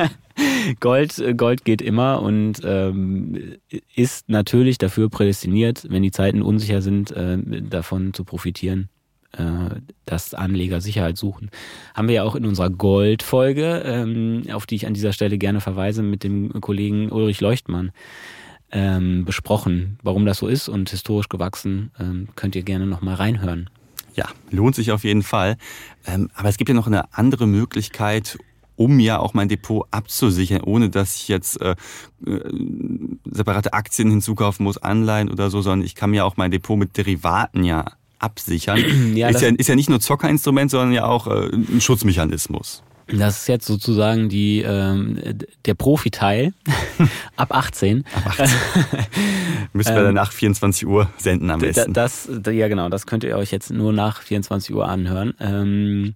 Gold, 0.80 1.18
äh, 1.18 1.34
Gold 1.34 1.64
geht 1.64 1.82
immer 1.82 2.22
und 2.22 2.60
ähm, 2.64 3.56
ist 3.94 4.28
natürlich 4.28 4.78
dafür 4.78 5.08
prädestiniert, 5.08 5.86
wenn 5.88 6.02
die 6.02 6.12
Zeiten 6.12 6.42
unsicher 6.42 6.82
sind, 6.82 7.10
äh, 7.12 7.38
davon 7.62 8.14
zu 8.14 8.24
profitieren. 8.24 8.88
Äh, 9.32 9.80
dass 10.06 10.34
Anleger 10.34 10.80
Sicherheit 10.80 11.16
suchen. 11.16 11.50
Haben 11.94 12.08
wir 12.08 12.16
ja 12.16 12.22
auch 12.24 12.34
in 12.34 12.44
unserer 12.44 12.68
Gold-Folge, 12.68 13.82
ähm, 13.84 14.42
auf 14.52 14.66
die 14.66 14.74
ich 14.74 14.88
an 14.88 14.94
dieser 14.94 15.12
Stelle 15.12 15.38
gerne 15.38 15.60
verweise, 15.60 16.02
mit 16.02 16.24
dem 16.24 16.60
Kollegen 16.60 17.12
Ulrich 17.12 17.40
Leuchtmann 17.40 17.92
ähm, 18.72 19.24
besprochen, 19.24 20.00
warum 20.02 20.26
das 20.26 20.38
so 20.38 20.48
ist 20.48 20.68
und 20.68 20.90
historisch 20.90 21.28
gewachsen. 21.28 21.92
Ähm, 22.00 22.28
könnt 22.34 22.56
ihr 22.56 22.64
gerne 22.64 22.86
nochmal 22.86 23.14
reinhören. 23.14 23.70
Ja, 24.16 24.26
lohnt 24.50 24.74
sich 24.74 24.90
auf 24.90 25.04
jeden 25.04 25.22
Fall. 25.22 25.56
Ähm, 26.08 26.28
aber 26.34 26.48
es 26.48 26.56
gibt 26.56 26.68
ja 26.68 26.74
noch 26.74 26.88
eine 26.88 27.14
andere 27.14 27.46
Möglichkeit, 27.46 28.36
um 28.74 28.98
ja 28.98 29.20
auch 29.20 29.32
mein 29.32 29.48
Depot 29.48 29.86
abzusichern, 29.92 30.62
ohne 30.62 30.90
dass 30.90 31.14
ich 31.14 31.28
jetzt 31.28 31.60
äh, 31.60 31.76
äh, 32.26 32.40
separate 33.30 33.74
Aktien 33.74 34.10
hinzukaufen 34.10 34.64
muss, 34.64 34.78
Anleihen 34.78 35.30
oder 35.30 35.50
so, 35.50 35.62
sondern 35.62 35.86
ich 35.86 35.94
kann 35.94 36.10
mir 36.10 36.24
auch 36.24 36.36
mein 36.36 36.50
Depot 36.50 36.76
mit 36.76 36.96
Derivaten 36.96 37.62
ja 37.62 37.84
absichern. 38.20 38.78
Ja, 39.14 39.28
ist, 39.28 39.42
ja, 39.42 39.48
ist 39.48 39.68
ja 39.68 39.74
nicht 39.74 39.90
nur 39.90 40.00
Zockerinstrument, 40.00 40.70
sondern 40.70 40.92
ja 40.92 41.04
auch 41.04 41.26
äh, 41.26 41.50
ein 41.52 41.80
Schutzmechanismus. 41.80 42.82
Das 43.08 43.38
ist 43.38 43.48
jetzt 43.48 43.66
sozusagen 43.66 44.28
die, 44.28 44.60
ähm, 44.60 45.18
der 45.64 45.74
Profiteil 45.74 46.52
ab 47.36 47.54
18. 47.54 48.04
Ab 48.14 48.26
18. 48.38 48.48
Müssen 49.72 49.94
wir 49.94 50.02
dann 50.02 50.14
nach 50.14 50.32
24 50.32 50.86
Uhr 50.86 51.08
senden 51.16 51.50
am 51.50 51.60
besten. 51.60 51.92
Das, 51.92 52.28
ja, 52.46 52.68
genau, 52.68 52.88
das 52.88 53.06
könnt 53.06 53.24
ihr 53.24 53.36
euch 53.36 53.50
jetzt 53.50 53.70
nur 53.70 53.92
nach 53.92 54.22
24 54.22 54.74
Uhr 54.74 54.88
anhören. 54.88 55.34
Ähm, 55.40 56.14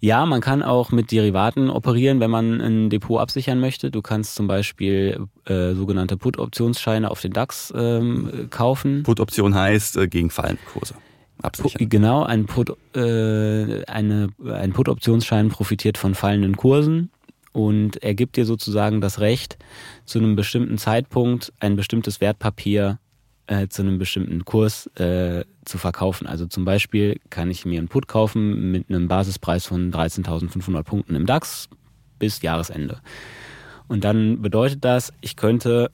ja, 0.00 0.26
man 0.26 0.40
kann 0.40 0.62
auch 0.62 0.92
mit 0.92 1.10
Derivaten 1.10 1.70
operieren, 1.70 2.20
wenn 2.20 2.30
man 2.30 2.60
ein 2.60 2.90
Depot 2.90 3.20
absichern 3.20 3.58
möchte. 3.58 3.90
Du 3.90 4.00
kannst 4.00 4.36
zum 4.36 4.46
Beispiel 4.46 5.26
äh, 5.46 5.74
sogenannte 5.74 6.16
Put-Optionsscheine 6.16 7.10
auf 7.10 7.20
den 7.20 7.32
DAX 7.32 7.72
ähm, 7.76 8.48
kaufen. 8.50 9.02
Put-Option 9.02 9.54
heißt 9.54 9.96
äh, 9.96 10.06
gegen 10.06 10.30
fallende 10.30 10.62
Kurse. 10.72 10.94
Absichern. 11.42 11.88
Genau, 11.88 12.22
ein 12.24 12.46
Put, 12.46 12.76
äh, 12.94 13.84
eine, 13.84 14.28
ein 14.44 14.72
Put-Optionsschein 14.72 15.48
profitiert 15.48 15.98
von 15.98 16.14
fallenden 16.14 16.56
Kursen 16.56 17.10
und 17.52 18.02
er 18.02 18.14
gibt 18.14 18.36
dir 18.36 18.44
sozusagen 18.44 19.00
das 19.00 19.20
Recht, 19.20 19.58
zu 20.04 20.18
einem 20.18 20.36
bestimmten 20.36 20.78
Zeitpunkt 20.78 21.52
ein 21.60 21.76
bestimmtes 21.76 22.20
Wertpapier 22.20 22.98
äh, 23.46 23.68
zu 23.68 23.82
einem 23.82 23.98
bestimmten 23.98 24.44
Kurs 24.44 24.86
äh, 24.96 25.44
zu 25.64 25.78
verkaufen. 25.78 26.26
Also 26.26 26.46
zum 26.46 26.64
Beispiel 26.64 27.20
kann 27.30 27.50
ich 27.50 27.64
mir 27.64 27.78
einen 27.78 27.88
Put 27.88 28.06
kaufen 28.06 28.70
mit 28.70 28.90
einem 28.90 29.08
Basispreis 29.08 29.66
von 29.66 29.90
13.500 29.90 30.82
Punkten 30.82 31.14
im 31.14 31.26
DAX 31.26 31.68
bis 32.18 32.42
Jahresende. 32.42 33.00
Und 33.86 34.04
dann 34.04 34.42
bedeutet 34.42 34.84
das, 34.84 35.12
ich 35.20 35.36
könnte 35.36 35.90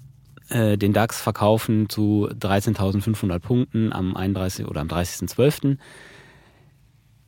äh, 0.48 0.76
den 0.76 0.92
DAX 0.92 1.20
verkaufen 1.20 1.88
zu 1.88 2.28
13.500 2.28 3.38
Punkten 3.38 3.92
am 3.92 4.16
31. 4.16 4.66
oder 4.66 4.80
am 4.80 4.88
30.12. 4.88 5.78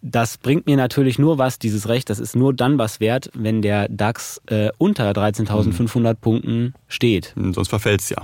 Das 0.02 0.38
bringt 0.38 0.66
mir 0.66 0.76
natürlich 0.76 1.18
nur 1.18 1.38
was, 1.38 1.58
dieses 1.58 1.88
Recht, 1.88 2.10
das 2.10 2.20
ist 2.20 2.36
nur 2.36 2.54
dann 2.54 2.78
was 2.78 3.00
wert, 3.00 3.30
wenn 3.34 3.62
der 3.62 3.88
DAX 3.88 4.40
äh, 4.46 4.70
unter 4.78 5.10
13.500 5.10 5.98
mhm. 5.98 6.16
Punkten 6.16 6.74
steht. 6.86 7.34
Sonst 7.36 7.68
verfällt 7.68 8.02
es 8.02 8.10
ja. 8.10 8.22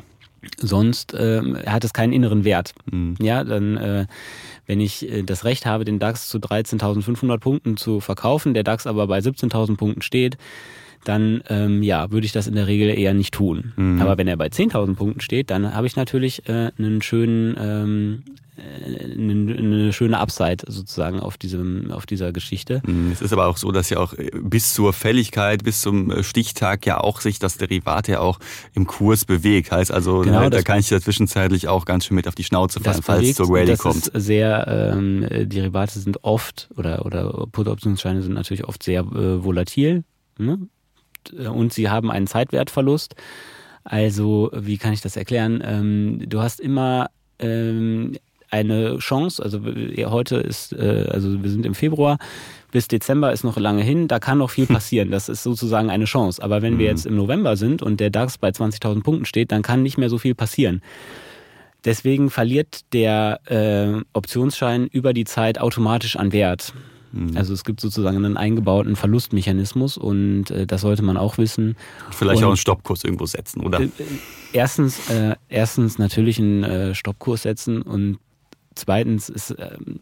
Sonst 0.58 1.14
äh, 1.14 1.40
hat 1.66 1.84
es 1.84 1.92
keinen 1.92 2.12
inneren 2.12 2.44
Wert. 2.44 2.74
Mhm. 2.90 3.14
Ja, 3.20 3.44
dann, 3.44 3.76
äh, 3.76 4.06
wenn 4.66 4.80
ich 4.80 5.08
äh, 5.08 5.22
das 5.22 5.44
Recht 5.44 5.66
habe, 5.66 5.84
den 5.84 5.98
DAX 5.98 6.28
zu 6.28 6.38
13.500 6.38 7.38
Punkten 7.38 7.76
zu 7.76 8.00
verkaufen, 8.00 8.52
der 8.54 8.64
DAX 8.64 8.86
aber 8.86 9.06
bei 9.06 9.18
17.000 9.18 9.76
Punkten 9.76 10.02
steht, 10.02 10.36
dann 11.04 11.42
ähm, 11.48 11.82
ja, 11.82 12.10
würde 12.10 12.26
ich 12.26 12.32
das 12.32 12.46
in 12.46 12.54
der 12.54 12.66
Regel 12.66 12.96
eher 12.96 13.14
nicht 13.14 13.34
tun. 13.34 13.72
Mhm. 13.76 14.00
Aber 14.00 14.18
wenn 14.18 14.28
er 14.28 14.36
bei 14.36 14.46
10.000 14.46 14.94
Punkten 14.94 15.20
steht, 15.20 15.50
dann 15.50 15.74
habe 15.74 15.86
ich 15.86 15.96
natürlich 15.96 16.48
äh, 16.48 16.70
einen 16.78 17.02
schönen, 17.02 17.56
ähm, 17.58 18.22
äh, 18.56 19.12
eine, 19.18 19.56
eine 19.56 19.92
schöne 19.92 20.18
Upside 20.18 20.64
sozusagen 20.68 21.18
auf 21.18 21.38
diesem, 21.38 21.90
auf 21.90 22.06
dieser 22.06 22.32
Geschichte. 22.32 22.82
Mhm. 22.86 23.10
Es 23.10 23.20
ist 23.20 23.32
aber 23.32 23.46
auch 23.46 23.56
so, 23.56 23.72
dass 23.72 23.90
ja 23.90 23.98
auch 23.98 24.12
äh, 24.14 24.30
bis 24.40 24.74
zur 24.74 24.92
Fälligkeit, 24.92 25.64
bis 25.64 25.80
zum 25.80 26.10
äh, 26.10 26.22
Stichtag 26.22 26.86
ja 26.86 26.98
auch 27.00 27.20
sich 27.20 27.40
das 27.40 27.56
Derivat 27.56 28.06
ja 28.06 28.20
auch 28.20 28.38
im 28.74 28.86
Kurs 28.86 29.24
bewegt. 29.24 29.72
Heißt 29.72 29.90
also, 29.90 30.20
genau, 30.20 30.48
da 30.50 30.62
kann 30.62 30.78
ich 30.78 30.90
ja 30.90 31.00
zwischenzeitlich 31.00 31.66
auch 31.66 31.84
ganz 31.84 32.06
schön 32.06 32.14
mit 32.14 32.28
auf 32.28 32.36
die 32.36 32.44
Schnauze 32.44 32.78
fallen, 32.80 33.02
falls 33.02 33.28
es 33.28 33.34
zur 33.36 33.50
Rallye 33.50 33.76
kommt. 33.76 34.06
Ist 34.06 34.24
sehr, 34.26 34.92
ähm, 34.96 35.26
Derivate 35.48 35.98
sind 35.98 36.22
oft 36.22 36.68
oder 36.76 37.04
oder 37.04 37.46
Put-Optionsscheine 37.50 38.22
sind 38.22 38.34
natürlich 38.34 38.64
oft 38.64 38.82
sehr 38.84 39.00
äh, 39.00 39.42
volatil. 39.42 40.04
Ne? 40.38 40.58
Äh, 41.32 41.48
und 41.48 41.72
sie 41.72 41.88
haben 41.88 42.10
einen 42.10 42.26
Zeitwertverlust. 42.26 43.14
Also, 43.84 44.50
wie 44.54 44.78
kann 44.78 44.92
ich 44.92 45.00
das 45.00 45.16
erklären? 45.16 45.62
Ähm, 45.64 46.22
du 46.28 46.40
hast 46.40 46.60
immer 46.60 47.10
ähm, 47.38 48.16
eine 48.50 48.98
Chance, 48.98 49.42
also 49.42 49.60
heute 50.10 50.36
ist, 50.36 50.72
äh, 50.74 51.06
also 51.10 51.42
wir 51.42 51.50
sind 51.50 51.64
im 51.64 51.74
Februar, 51.74 52.18
bis 52.70 52.86
Dezember 52.86 53.32
ist 53.32 53.44
noch 53.44 53.56
lange 53.56 53.82
hin, 53.82 54.08
da 54.08 54.18
kann 54.18 54.38
noch 54.38 54.50
viel 54.50 54.66
passieren. 54.78 55.10
Das 55.10 55.28
ist 55.28 55.42
sozusagen 55.42 55.90
eine 55.90 56.04
Chance. 56.04 56.42
Aber 56.42 56.62
wenn 56.62 56.74
mhm. 56.74 56.78
wir 56.78 56.86
jetzt 56.86 57.06
im 57.06 57.16
November 57.16 57.56
sind 57.56 57.82
und 57.82 57.98
der 57.98 58.10
DAX 58.10 58.38
bei 58.38 58.48
20.000 58.48 59.02
Punkten 59.02 59.24
steht, 59.24 59.52
dann 59.52 59.62
kann 59.62 59.82
nicht 59.82 59.98
mehr 59.98 60.10
so 60.10 60.18
viel 60.18 60.34
passieren. 60.34 60.82
Deswegen 61.84 62.30
verliert 62.30 62.92
der 62.92 63.40
äh, 63.46 64.02
Optionsschein 64.12 64.86
über 64.86 65.12
die 65.12 65.24
Zeit 65.24 65.58
automatisch 65.58 66.16
an 66.16 66.32
Wert. 66.32 66.74
Mhm. 67.12 67.36
Also 67.36 67.52
es 67.54 67.64
gibt 67.64 67.80
sozusagen 67.80 68.16
einen 68.16 68.36
eingebauten 68.36 68.96
Verlustmechanismus 68.96 69.96
und 69.96 70.50
äh, 70.50 70.66
das 70.66 70.80
sollte 70.80 71.02
man 71.02 71.16
auch 71.16 71.38
wissen. 71.38 71.76
Vielleicht 72.10 72.38
und, 72.38 72.44
auch 72.44 72.48
einen 72.48 72.56
Stoppkurs 72.56 73.04
irgendwo 73.04 73.26
setzen, 73.26 73.60
oder? 73.60 73.80
Äh, 73.80 73.88
erstens, 74.52 75.10
äh, 75.10 75.36
erstens 75.48 75.98
natürlich 75.98 76.38
einen 76.38 76.64
äh, 76.64 76.94
Stoppkurs 76.94 77.42
setzen 77.42 77.82
und 77.82 78.18
zweitens 78.74 79.28
ist 79.28 79.54
ähm, 79.58 80.00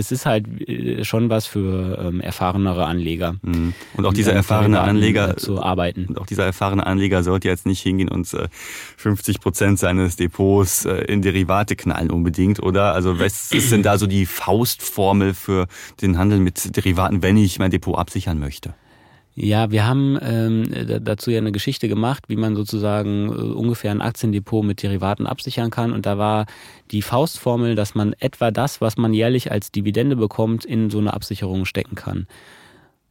es 0.00 0.10
ist 0.10 0.26
halt 0.26 0.46
äh, 0.68 1.04
schon 1.04 1.30
was 1.30 1.46
für 1.46 1.98
ähm, 1.98 2.20
erfahrenere 2.20 2.86
Anleger. 2.86 3.36
Mhm. 3.42 3.74
Und 3.96 4.06
auch 4.06 4.12
dieser 4.12 4.32
erfahrene 4.32 4.80
Anleger 4.80 5.36
zu 5.36 5.62
arbeiten. 5.62 6.06
Und 6.06 6.18
auch 6.18 6.26
dieser 6.26 6.44
erfahrene 6.44 6.86
Anleger 6.86 7.22
sollte 7.22 7.48
jetzt 7.48 7.66
nicht 7.66 7.80
hingehen 7.82 8.08
und 8.08 8.32
äh, 8.34 8.48
50 8.96 9.40
Prozent 9.40 9.78
seines 9.78 10.16
Depots 10.16 10.86
äh, 10.86 11.04
in 11.04 11.22
Derivate 11.22 11.76
knallen 11.76 12.10
unbedingt, 12.10 12.60
oder? 12.60 12.94
Also 12.94 13.20
was 13.20 13.52
ist 13.52 13.70
denn 13.70 13.82
da 13.82 13.98
so 13.98 14.06
die 14.06 14.26
Faustformel 14.26 15.34
für 15.34 15.66
den 16.00 16.18
Handel 16.18 16.40
mit 16.40 16.76
Derivaten, 16.76 17.22
wenn 17.22 17.36
ich 17.36 17.58
mein 17.58 17.70
Depot 17.70 17.96
absichern 17.96 18.38
möchte? 18.38 18.74
Ja, 19.42 19.70
wir 19.70 19.86
haben 19.86 20.18
ähm, 20.20 20.64
dazu 21.02 21.30
ja 21.30 21.38
eine 21.38 21.50
Geschichte 21.50 21.88
gemacht, 21.88 22.24
wie 22.28 22.36
man 22.36 22.54
sozusagen 22.54 23.30
äh, 23.30 23.32
ungefähr 23.32 23.90
ein 23.90 24.02
Aktiendepot 24.02 24.62
mit 24.62 24.82
Derivaten 24.82 25.26
absichern 25.26 25.70
kann. 25.70 25.92
Und 25.92 26.04
da 26.04 26.18
war 26.18 26.44
die 26.90 27.00
Faustformel, 27.00 27.74
dass 27.74 27.94
man 27.94 28.12
etwa 28.18 28.50
das, 28.50 28.82
was 28.82 28.98
man 28.98 29.14
jährlich 29.14 29.50
als 29.50 29.72
Dividende 29.72 30.16
bekommt, 30.16 30.66
in 30.66 30.90
so 30.90 30.98
eine 30.98 31.14
Absicherung 31.14 31.64
stecken 31.64 31.94
kann. 31.94 32.26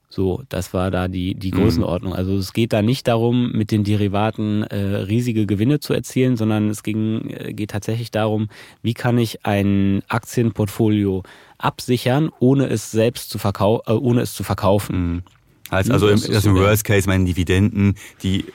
So, 0.07 0.43
das 0.49 0.71
war 0.71 0.91
da 0.91 1.07
die, 1.07 1.33
die 1.33 1.51
mhm. 1.51 1.57
Größenordnung. 1.61 2.13
Also 2.13 2.37
es 2.37 2.53
geht 2.53 2.73
da 2.73 2.83
nicht 2.83 3.07
darum, 3.07 3.51
mit 3.51 3.71
den 3.71 3.83
Derivaten 3.83 4.61
äh, 4.63 4.77
riesige 4.77 5.47
Gewinne 5.47 5.79
zu 5.79 5.93
erzielen, 5.93 6.37
sondern 6.37 6.69
es 6.69 6.83
ging, 6.83 7.27
äh, 7.31 7.53
geht 7.53 7.71
tatsächlich 7.71 8.11
darum, 8.11 8.49
wie 8.83 8.93
kann 8.93 9.17
ich 9.17 9.47
ein 9.47 10.03
Aktienportfolio 10.07 11.23
absichern, 11.57 12.29
ohne 12.39 12.67
es 12.67 12.91
selbst 12.91 13.31
zu 13.31 13.39
verkaufen, 13.39 13.81
äh, 13.87 13.93
ohne 13.93 14.21
es 14.21 14.35
zu 14.35 14.43
verkaufen. 14.43 15.13
Mhm. 15.13 15.23
Heißt 15.71 15.91
also, 15.91 16.07
im, 16.07 16.21
das 16.21 16.45
im 16.45 16.55
Worst 16.55 16.83
Case 16.83 17.07
meine 17.07 17.25
Dividenden, 17.25 17.95
die 18.23 18.45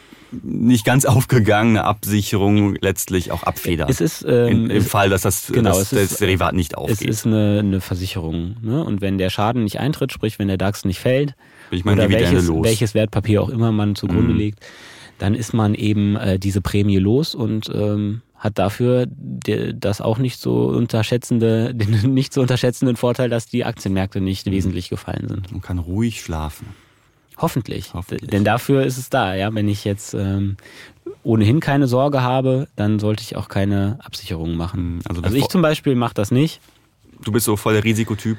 nicht 0.42 0.84
ganz 0.84 1.04
aufgegangene 1.04 1.84
Absicherung 1.84 2.76
letztlich 2.80 3.30
auch 3.30 3.42
abfedern. 3.42 3.88
Es 3.88 4.00
ist 4.00 4.24
ähm, 4.28 4.48
In, 4.48 4.70
im 4.70 4.82
Fall, 4.82 5.10
dass 5.10 5.22
das, 5.22 5.50
genau, 5.52 5.70
das, 5.70 5.90
das 5.90 6.12
ist, 6.12 6.20
Derivat 6.20 6.54
nicht 6.54 6.76
aufgeht. 6.76 7.08
Es 7.08 7.18
ist 7.18 7.26
eine, 7.26 7.60
eine 7.60 7.80
Versicherung. 7.80 8.56
Ne? 8.62 8.82
Und 8.84 9.00
wenn 9.00 9.18
der 9.18 9.30
Schaden 9.30 9.64
nicht 9.64 9.78
eintritt, 9.78 10.12
sprich 10.12 10.38
wenn 10.38 10.48
der 10.48 10.58
DAX 10.58 10.84
nicht 10.84 11.00
fällt, 11.00 11.34
Bin 11.70 11.78
ich 11.78 11.84
meine 11.84 12.04
oder 12.06 12.10
welches, 12.10 12.46
los. 12.46 12.64
welches 12.64 12.94
Wertpapier 12.94 13.42
auch 13.42 13.48
immer 13.48 13.72
man 13.72 13.94
zugrunde 13.94 14.32
mhm. 14.32 14.38
legt, 14.38 14.66
dann 15.18 15.34
ist 15.34 15.54
man 15.54 15.74
eben 15.74 16.16
äh, 16.16 16.38
diese 16.38 16.60
Prämie 16.60 16.98
los 16.98 17.34
und 17.34 17.70
ähm, 17.72 18.22
hat 18.36 18.58
dafür 18.58 19.06
das 19.06 20.00
auch 20.00 20.18
nicht 20.18 20.38
so 20.38 20.66
unterschätzende, 20.66 21.74
den 21.74 22.12
nicht 22.12 22.32
so 22.32 22.40
unterschätzenden 22.40 22.96
Vorteil, 22.96 23.30
dass 23.30 23.46
die 23.46 23.64
Aktienmärkte 23.64 24.20
nicht 24.20 24.46
mhm. 24.46 24.52
wesentlich 24.52 24.88
gefallen 24.90 25.28
sind. 25.28 25.52
Man 25.52 25.62
kann 25.62 25.78
ruhig 25.78 26.20
schlafen. 26.20 26.66
Hoffentlich. 27.38 27.94
Hoffentlich. 27.94 28.30
Denn 28.30 28.44
dafür 28.44 28.84
ist 28.84 28.98
es 28.98 29.10
da, 29.10 29.34
ja. 29.34 29.54
Wenn 29.54 29.68
ich 29.68 29.84
jetzt 29.84 30.14
ähm, 30.14 30.56
ohnehin 31.22 31.60
keine 31.60 31.86
Sorge 31.86 32.22
habe, 32.22 32.68
dann 32.76 32.98
sollte 32.98 33.22
ich 33.22 33.36
auch 33.36 33.48
keine 33.48 33.98
Absicherung 34.02 34.56
machen. 34.56 34.96
Mhm, 34.96 35.00
also, 35.08 35.22
also 35.22 35.36
ich 35.36 35.48
zum 35.48 35.62
Beispiel 35.62 35.94
mache 35.94 36.14
das 36.14 36.30
nicht. 36.30 36.60
Du 37.22 37.32
bist 37.32 37.46
so 37.46 37.56
voll 37.56 37.74
der 37.74 37.84
Risikotyp. 37.84 38.38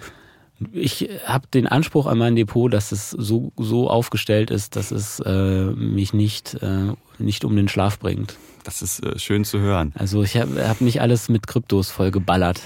Ich 0.71 1.09
habe 1.25 1.47
den 1.47 1.67
Anspruch 1.67 2.05
an 2.05 2.17
mein 2.17 2.35
Depot, 2.35 2.71
dass 2.71 2.93
es 2.93 3.09
so, 3.09 3.51
so 3.57 3.89
aufgestellt 3.89 4.51
ist, 4.51 4.77
dass 4.77 4.91
es 4.91 5.19
äh, 5.19 5.65
mich 5.65 6.13
nicht, 6.13 6.53
äh, 6.61 6.93
nicht 7.17 7.43
um 7.43 7.55
den 7.55 7.67
Schlaf 7.67 7.99
bringt. 7.99 8.37
Das 8.65 8.81
ist 8.81 9.05
äh, 9.05 9.17
schön 9.19 9.45
zu 9.45 9.59
hören. 9.59 9.93
Also 10.05 10.23
ich 10.23 10.35
habe 10.37 10.67
hab 10.67 10.81
nicht 10.81 11.01
alles 11.01 11.29
mit 11.29 11.47
Kryptos 11.47 11.89
voll 11.89 12.11
geballert. 12.11 12.61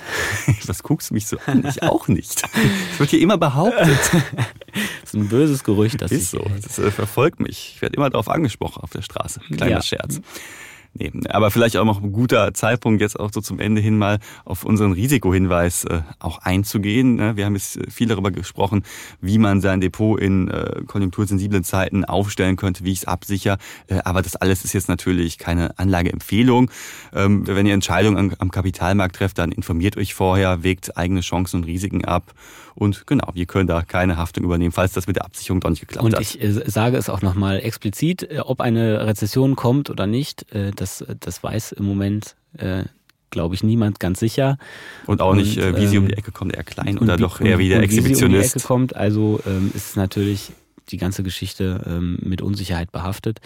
Was 0.66 0.84
guckst 0.84 1.10
du 1.10 1.14
mich 1.14 1.28
so 1.28 1.38
an? 1.46 1.66
Ich 1.68 1.84
auch 1.84 2.08
nicht. 2.08 2.44
Das 2.44 3.00
wird 3.00 3.10
hier 3.12 3.22
immer 3.22 3.38
behauptet. 3.38 4.00
Das 5.02 5.16
ist 5.16 5.22
ein 5.22 5.30
böses 5.30 5.64
Gerücht. 5.64 6.00
Das 6.04 6.12
ist 6.12 6.30
so. 6.30 6.46
Das 6.62 6.78
äh, 6.78 6.92
verfolgt 6.92 7.40
mich. 7.40 7.74
Ich 7.76 7.82
werde 7.82 7.96
immer 7.96 8.12
darauf 8.12 8.30
angesprochen 8.30 8.84
auf 8.84 8.92
der 8.92 9.02
Straße. 9.02 9.40
Kleiner 9.52 9.72
ja. 9.72 9.82
Scherz. 9.82 10.22
Nee, 10.94 11.12
aber 11.30 11.52
vielleicht 11.52 11.78
auch 11.78 11.86
noch 11.86 12.02
ein 12.02 12.12
guter 12.12 12.54
Zeitpunkt, 12.54 13.00
jetzt 13.02 13.20
auch 13.20 13.32
so 13.32 13.42
zum 13.42 13.60
Ende 13.60 13.80
hin 13.80 13.98
mal 13.98 14.20
auf 14.44 14.66
unseren 14.66 14.92
Risikohinweis 14.92 15.86
äh, 15.86 16.02
auch 16.18 16.40
einzugehen. 16.40 17.16
Ne? 17.16 17.38
Wir 17.38 17.46
haben 17.46 17.56
jetzt 17.56 17.80
viel 17.90 18.08
darüber 18.08 18.32
gesprochen, 18.32 18.84
wie 19.22 19.38
man 19.38 19.62
sein 19.62 19.82
Depot 19.82 20.20
in 20.20 20.50
äh, 20.50 20.82
konjunktursensiblen 20.88 21.64
Zeiten 21.64 22.06
aufstellen 22.06 22.56
könnte, 22.56 22.84
wie 22.86 22.92
ich 22.92 23.00
es 23.00 23.06
absichere. 23.06 23.58
Äh, 23.88 24.00
aber 24.04 24.22
das 24.22 24.36
alles 24.36 24.66
ist 24.66 24.74
jetzt 24.74 24.90
natürlich 24.90 25.38
keine 25.38 25.78
Anlageempfehlung. 25.78 26.72
Ähm, 27.14 27.46
wenn 27.46 27.68
ihr 27.68 27.76
Entscheidungen 27.76 28.36
am 28.40 28.52
Kapitalmarkt 28.52 29.16
trefft, 29.16 29.38
dann 29.38 29.52
informiert 29.52 29.96
euch 29.96 30.16
vorher, 30.16 30.64
wägt 30.64 30.98
eigene 30.98 31.22
Chancen 31.22 31.58
und 31.58 31.64
Risiken 31.66 32.04
ab. 32.04 32.34
Und 32.76 33.06
genau, 33.08 33.28
wir 33.34 33.46
können 33.46 33.68
da 33.68 33.82
keine 33.82 34.16
Haftung 34.16 34.46
übernehmen, 34.46 34.72
falls 34.72 34.94
das 34.94 35.06
mit 35.06 35.18
der 35.18 35.26
Absicherung 35.26 35.60
doch 35.60 35.70
nicht 35.70 35.82
geklappt 35.82 36.06
und 36.06 36.14
hat. 36.14 36.20
Und 36.22 36.42
ich 36.42 36.72
sage 36.72 36.96
es 36.96 37.10
auch 37.10 37.22
nochmal 37.22 37.60
explizit, 37.60 38.30
ob 38.46 38.62
eine 38.62 39.06
Rezession 39.06 39.58
kommt 39.58 39.90
oder 39.90 40.08
nicht, 40.08 40.46
das, 40.82 41.04
das 41.20 41.44
weiß 41.44 41.74
im 41.74 41.86
Moment, 41.86 42.36
äh, 42.58 42.84
glaube 43.30 43.56
ich, 43.56 43.64
niemand 43.64 44.00
ganz 44.00 44.20
sicher. 44.20 44.58
Und 45.06 45.22
auch 45.22 45.36
nicht, 45.36 45.58
und, 45.58 45.78
wie 45.78 45.88
sie 45.88 45.98
um 45.98 46.08
die 46.08 46.14
ähm, 46.14 46.20
Ecke 46.20 46.32
kommt, 46.32 46.56
eher 46.56 46.64
klein 46.64 46.98
oder 46.98 47.18
doch 47.18 47.42
eher 47.42 47.60
wie 47.60 47.70
der 47.70 47.82
Exhibitionist. 47.82 48.12
Wie 48.12 48.16
sie 48.16 48.26
um 48.26 48.32
die 48.32 48.48
Ecke 48.48 48.60
kommt, 48.60 48.96
also 48.96 49.40
ähm, 49.46 49.72
ist 49.74 49.96
natürlich 49.96 50.52
die 50.90 50.98
ganze 50.98 51.24
Geschichte 51.24 51.84
ähm, 51.86 52.18
mit 52.22 52.42
Unsicherheit 52.42 52.92
behaftet. 52.92 53.40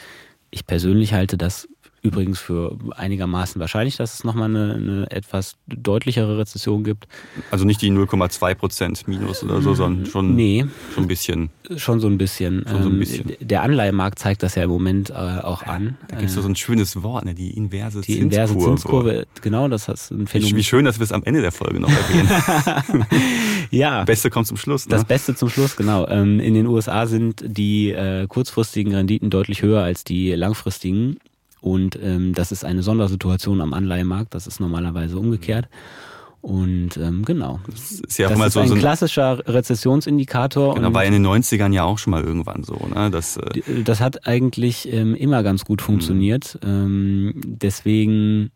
Ich 0.51 0.65
persönlich 0.65 1.13
halte 1.13 1.37
das 1.37 1.67
übrigens 2.03 2.39
für 2.39 2.77
einigermaßen 2.95 3.59
wahrscheinlich, 3.59 3.95
dass 3.95 4.13
es 4.13 4.23
nochmal 4.23 4.49
eine, 4.49 4.73
eine 4.75 5.11
etwas 5.11 5.55
deutlichere 5.67 6.37
Rezession 6.37 6.83
gibt. 6.83 7.07
Also 7.49 7.65
nicht 7.65 7.81
die 7.81 7.89
0,2 7.91 8.55
Prozent 8.55 9.07
Minus 9.07 9.41
oder 9.43 9.61
so, 9.61 9.73
sondern 9.73 10.05
schon, 10.05 10.35
nee, 10.35 10.65
schon 10.93 11.05
ein 11.05 11.07
bisschen. 11.07 11.49
Schon 11.77 12.01
so 12.01 12.07
ein 12.07 12.17
bisschen. 12.17 12.65
Schon 12.67 12.83
so 12.83 12.89
ein 12.89 12.93
ähm, 12.93 12.99
bisschen. 12.99 13.31
Der 13.39 13.63
Anleihemarkt 13.63 14.19
zeigt 14.19 14.43
das 14.43 14.55
ja 14.55 14.63
im 14.63 14.69
Moment 14.69 15.11
äh, 15.11 15.13
auch 15.13 15.63
an. 15.63 15.97
Da 16.09 16.17
gibt 16.17 16.29
es 16.29 16.35
so 16.35 16.41
ein 16.43 16.57
schönes 16.57 17.01
Wort, 17.01 17.23
ne? 17.23 17.33
die 17.33 17.51
inverse 17.51 18.01
die 18.01 18.19
Zinskurve. 18.19 18.29
Die 18.29 18.35
inverse 18.35 18.57
Zinskurve, 18.59 19.27
genau, 19.41 19.67
das 19.69 19.87
ist 19.87 20.11
ein 20.11 20.27
Phänomen. 20.27 20.57
Wie 20.57 20.63
schön, 20.63 20.83
dass 20.83 20.99
wir 20.99 21.05
es 21.05 21.13
am 21.13 21.23
Ende 21.23 21.41
der 21.41 21.53
Folge 21.53 21.79
noch 21.79 21.89
erwähnen. 21.89 23.05
ja. 23.71 24.03
Beste 24.03 24.29
kommt 24.29 24.47
zum 24.47 24.57
Schluss. 24.57 24.87
Ne? 24.87 24.91
Das 24.91 25.05
Beste 25.05 25.35
zum 25.35 25.49
Schluss, 25.49 25.77
genau. 25.77 26.05
Ähm, 26.09 26.41
in 26.41 26.53
den 26.53 26.67
USA 26.67 27.07
sind 27.07 27.43
die 27.45 27.91
äh, 27.91 28.27
kurzfristigen 28.27 28.93
Renditen 28.93 29.29
deutlich 29.29 29.61
höher 29.61 29.83
als 29.83 30.03
die 30.03 30.33
langfristigen. 30.33 31.17
Und 31.63 31.97
ähm, 32.03 32.33
das 32.33 32.51
ist 32.51 32.65
eine 32.65 32.83
Sondersituation 32.83 33.61
am 33.61 33.73
Anleihemarkt, 33.73 34.35
das 34.35 34.47
ist 34.47 34.59
normalerweise 34.59 35.17
umgekehrt. 35.17 35.69
Und 36.41 36.97
ähm, 36.97 37.23
genau. 37.23 37.61
Das 37.71 38.01
ist 38.01 38.17
ja 38.17 38.27
auch 38.27 38.31
das 38.31 38.39
mal 38.39 38.51
so 38.51 38.59
ein 38.59 38.67
so 38.67 38.73
ein 38.73 38.81
klassischer 38.81 39.41
Rezessionsindikator. 39.47 40.75
Genau, 40.75 40.93
war 40.93 41.05
in 41.05 41.13
den 41.13 41.25
90ern 41.25 41.71
ja 41.71 41.85
auch 41.85 41.97
schon 41.97 42.11
mal 42.11 42.21
irgendwann 42.21 42.65
so. 42.65 42.75
Ne? 42.93 43.09
Das, 43.11 43.37
äh 43.37 43.81
das 43.85 44.01
hat 44.01 44.27
eigentlich 44.27 44.91
ähm, 44.91 45.15
immer 45.15 45.41
ganz 45.41 45.63
gut 45.63 45.81
funktioniert. 45.81 46.59
Mhm. 46.61 46.69
Ähm, 46.69 47.41
deswegen, 47.45 48.51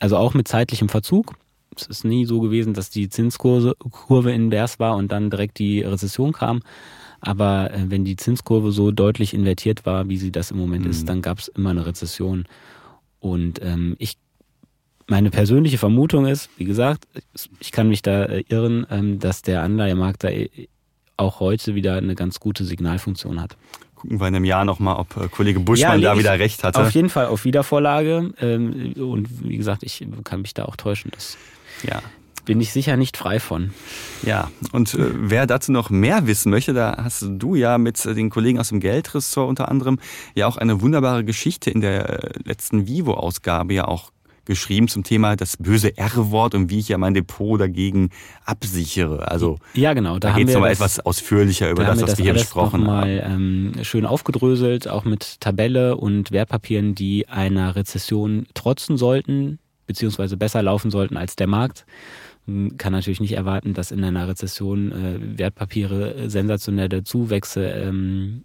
also 0.00 0.16
auch 0.16 0.34
mit 0.34 0.48
zeitlichem 0.48 0.88
Verzug. 0.88 1.34
Es 1.76 1.86
ist 1.86 2.04
nie 2.04 2.24
so 2.26 2.40
gewesen, 2.40 2.74
dass 2.74 2.90
die 2.90 3.08
Zinskurve 3.08 3.76
Kurve 3.78 4.32
invers 4.32 4.80
war 4.80 4.96
und 4.96 5.12
dann 5.12 5.30
direkt 5.30 5.60
die 5.60 5.82
Rezession 5.82 6.32
kam. 6.32 6.60
Aber 7.22 7.70
äh, 7.72 7.84
wenn 7.88 8.04
die 8.04 8.16
Zinskurve 8.16 8.72
so 8.72 8.90
deutlich 8.90 9.32
invertiert 9.32 9.86
war, 9.86 10.08
wie 10.08 10.18
sie 10.18 10.32
das 10.32 10.50
im 10.50 10.58
Moment 10.58 10.84
mhm. 10.84 10.90
ist, 10.90 11.08
dann 11.08 11.22
gab 11.22 11.38
es 11.38 11.48
immer 11.48 11.70
eine 11.70 11.86
Rezession. 11.86 12.44
Und 13.20 13.62
ähm, 13.62 13.94
ich, 13.98 14.18
meine 15.06 15.30
persönliche 15.30 15.78
Vermutung 15.78 16.26
ist, 16.26 16.50
wie 16.56 16.64
gesagt, 16.64 17.06
ich 17.60 17.70
kann 17.70 17.88
mich 17.88 18.02
da 18.02 18.24
äh, 18.24 18.44
irren, 18.48 18.86
ähm, 18.90 19.20
dass 19.20 19.42
der 19.42 19.62
Anleihemarkt 19.62 20.24
da 20.24 20.28
äh, 20.28 20.48
auch 21.16 21.38
heute 21.38 21.76
wieder 21.76 21.94
eine 21.94 22.16
ganz 22.16 22.40
gute 22.40 22.64
Signalfunktion 22.64 23.40
hat. 23.40 23.56
Gucken 23.94 24.18
wir 24.18 24.26
in 24.26 24.34
einem 24.34 24.44
Jahr 24.44 24.64
nochmal, 24.64 24.96
ob 24.96 25.16
äh, 25.16 25.28
Kollege 25.28 25.60
Buschmann 25.60 26.00
ja, 26.00 26.14
da 26.14 26.18
wieder 26.18 26.36
recht 26.40 26.64
hatte. 26.64 26.80
Auf 26.80 26.90
jeden 26.90 27.08
Fall 27.08 27.26
auf 27.26 27.44
Wiedervorlage. 27.44 28.34
Ähm, 28.40 28.94
und 28.94 29.48
wie 29.48 29.56
gesagt, 29.56 29.84
ich 29.84 30.04
kann 30.24 30.42
mich 30.42 30.54
da 30.54 30.64
auch 30.64 30.74
täuschen. 30.74 31.12
Dass 31.12 31.38
ja 31.84 32.02
bin 32.44 32.60
ich 32.60 32.72
sicher 32.72 32.96
nicht 32.96 33.16
frei 33.16 33.40
von. 33.40 33.72
Ja, 34.22 34.50
und 34.72 34.94
äh, 34.94 35.10
wer 35.14 35.46
dazu 35.46 35.72
noch 35.72 35.90
mehr 35.90 36.26
wissen 36.26 36.50
möchte, 36.50 36.72
da 36.72 36.96
hast 37.02 37.24
du 37.28 37.54
ja 37.54 37.78
mit 37.78 38.04
den 38.04 38.30
Kollegen 38.30 38.58
aus 38.58 38.70
dem 38.70 38.80
Geldressort 38.80 39.48
unter 39.48 39.68
anderem 39.68 39.98
ja 40.34 40.46
auch 40.46 40.56
eine 40.56 40.80
wunderbare 40.80 41.24
Geschichte 41.24 41.70
in 41.70 41.80
der 41.80 42.08
äh, 42.08 42.30
letzten 42.44 42.86
Vivo-Ausgabe 42.86 43.74
ja 43.74 43.86
auch 43.86 44.12
geschrieben 44.44 44.88
zum 44.88 45.04
Thema 45.04 45.36
das 45.36 45.56
böse 45.56 45.96
R-Wort 45.96 46.54
und 46.54 46.70
wie 46.70 46.80
ich 46.80 46.88
ja 46.88 46.98
mein 46.98 47.14
Depot 47.14 47.60
dagegen 47.60 48.10
absichere. 48.44 49.30
Also 49.30 49.58
ja, 49.74 49.94
genau. 49.94 50.18
Da, 50.18 50.30
da 50.30 50.36
geht 50.36 50.48
es 50.48 50.54
nochmal 50.54 50.72
etwas 50.72 51.00
ausführlicher 51.00 51.70
über 51.70 51.84
da 51.84 51.90
das, 51.90 52.02
was 52.02 52.08
wir, 52.08 52.16
das 52.16 52.24
hier 52.24 52.32
besprochen 52.32 52.86
haben. 52.86 52.86
Mal 52.86 53.22
ähm, 53.24 53.72
schön 53.82 54.04
aufgedröselt, 54.04 54.88
auch 54.88 55.04
mit 55.04 55.40
Tabelle 55.40 55.96
und 55.96 56.32
Wertpapieren, 56.32 56.94
die 56.94 57.28
einer 57.28 57.76
Rezession 57.76 58.46
trotzen 58.54 58.96
sollten, 58.96 59.58
beziehungsweise 59.86 60.36
besser 60.36 60.62
laufen 60.62 60.90
sollten 60.90 61.16
als 61.16 61.36
der 61.36 61.46
Markt 61.46 61.84
kann 62.76 62.92
natürlich 62.92 63.20
nicht 63.20 63.32
erwarten, 63.32 63.72
dass 63.74 63.90
in 63.90 64.02
einer 64.02 64.26
Rezession 64.26 64.92
äh, 64.92 65.38
Wertpapiere 65.38 66.28
sensationelle 66.28 67.04
Zuwächse 67.04 67.64
ähm, 67.66 68.44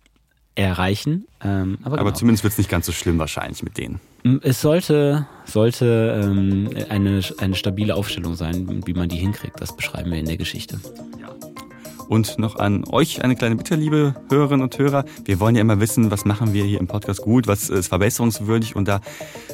erreichen. 0.56 1.28
Ähm, 1.44 1.78
aber, 1.84 2.00
aber 2.00 2.06
genau. 2.06 2.18
zumindest 2.18 2.44
wird 2.44 2.52
es 2.52 2.58
nicht 2.58 2.70
ganz 2.70 2.86
so 2.86 2.92
schlimm 2.92 3.20
wahrscheinlich 3.20 3.64
mit 3.64 3.78
denen. 3.78 4.00
Es 4.42 4.62
sollte, 4.62 5.28
sollte 5.46 6.20
ähm, 6.22 6.70
eine, 6.90 7.22
eine 7.38 7.56
stabile 7.56 7.96
Aufstellung 7.96 8.36
sein, 8.36 8.84
wie 8.86 8.94
man 8.94 9.08
die 9.08 9.18
hinkriegt. 9.18 9.62
Das 9.62 9.76
beschreiben 9.76 10.12
wir 10.12 10.20
in 10.20 10.26
der 10.26 10.38
Geschichte. 10.38 10.80
Ja. 11.20 11.37
Und 12.08 12.40
noch 12.40 12.56
an 12.58 12.84
euch 12.90 13.24
eine 13.24 13.36
kleine 13.36 13.56
Bitte, 13.56 13.76
liebe 13.76 14.16
Hörerinnen 14.30 14.64
und 14.64 14.78
Hörer. 14.78 15.06
Wir 15.26 15.40
wollen 15.40 15.56
ja 15.56 15.62
immer 15.62 15.80
wissen, 15.80 16.10
was 16.12 16.26
machen 16.26 16.54
wir 16.54 16.64
hier 16.64 16.80
im 16.80 16.88
Podcast 16.88 17.22
gut, 17.22 17.48
was 17.48 17.70
ist 17.70 17.88
verbesserungswürdig. 17.88 18.76
Und 18.76 18.88
da 18.88 19.02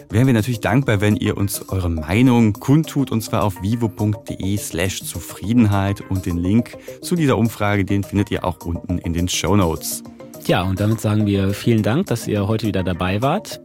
wären 0.09 0.27
wir 0.27 0.33
natürlich 0.33 0.61
dankbar, 0.61 1.01
wenn 1.01 1.15
ihr 1.15 1.37
uns 1.37 1.69
eure 1.69 1.89
Meinung 1.89 2.53
kundtut, 2.53 3.11
und 3.11 3.21
zwar 3.21 3.43
auf 3.43 3.61
vivo.de 3.61 4.57
slash 4.57 5.03
Zufriedenheit. 5.03 6.03
Und 6.09 6.25
den 6.25 6.37
Link 6.37 6.77
zu 7.01 7.15
dieser 7.15 7.37
Umfrage, 7.37 7.85
den 7.85 8.03
findet 8.03 8.31
ihr 8.31 8.45
auch 8.45 8.63
unten 8.65 8.99
in 8.99 9.13
den 9.13 9.27
Show 9.27 9.55
Notes. 9.55 10.03
Ja, 10.45 10.63
und 10.63 10.79
damit 10.79 10.99
sagen 10.99 11.25
wir 11.25 11.53
vielen 11.53 11.83
Dank, 11.83 12.07
dass 12.07 12.27
ihr 12.27 12.47
heute 12.47 12.67
wieder 12.67 12.83
dabei 12.83 13.21
wart. 13.21 13.61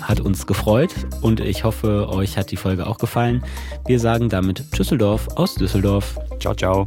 Hat 0.00 0.20
uns 0.20 0.46
gefreut 0.46 0.94
und 1.22 1.40
ich 1.40 1.64
hoffe, 1.64 2.08
euch 2.10 2.36
hat 2.36 2.50
die 2.50 2.56
Folge 2.56 2.86
auch 2.86 2.98
gefallen. 2.98 3.42
Wir 3.86 3.98
sagen 3.98 4.28
damit 4.28 4.78
Düsseldorf 4.78 5.28
aus 5.36 5.54
Düsseldorf. 5.54 6.18
Ciao, 6.38 6.54
ciao. 6.54 6.86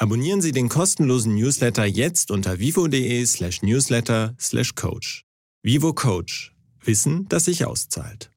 Abonnieren 0.00 0.40
Sie 0.40 0.52
den 0.52 0.68
kostenlosen 0.68 1.34
Newsletter 1.34 1.84
jetzt 1.84 2.30
unter 2.30 2.60
vivo.de 2.60 3.26
slash 3.26 3.62
newsletter 3.62 4.36
slash 4.38 4.76
coach. 4.76 5.24
Vivo 5.64 5.92
Coach. 5.92 6.54
Wissen, 6.84 7.26
das 7.28 7.46
sich 7.46 7.64
auszahlt. 7.64 8.30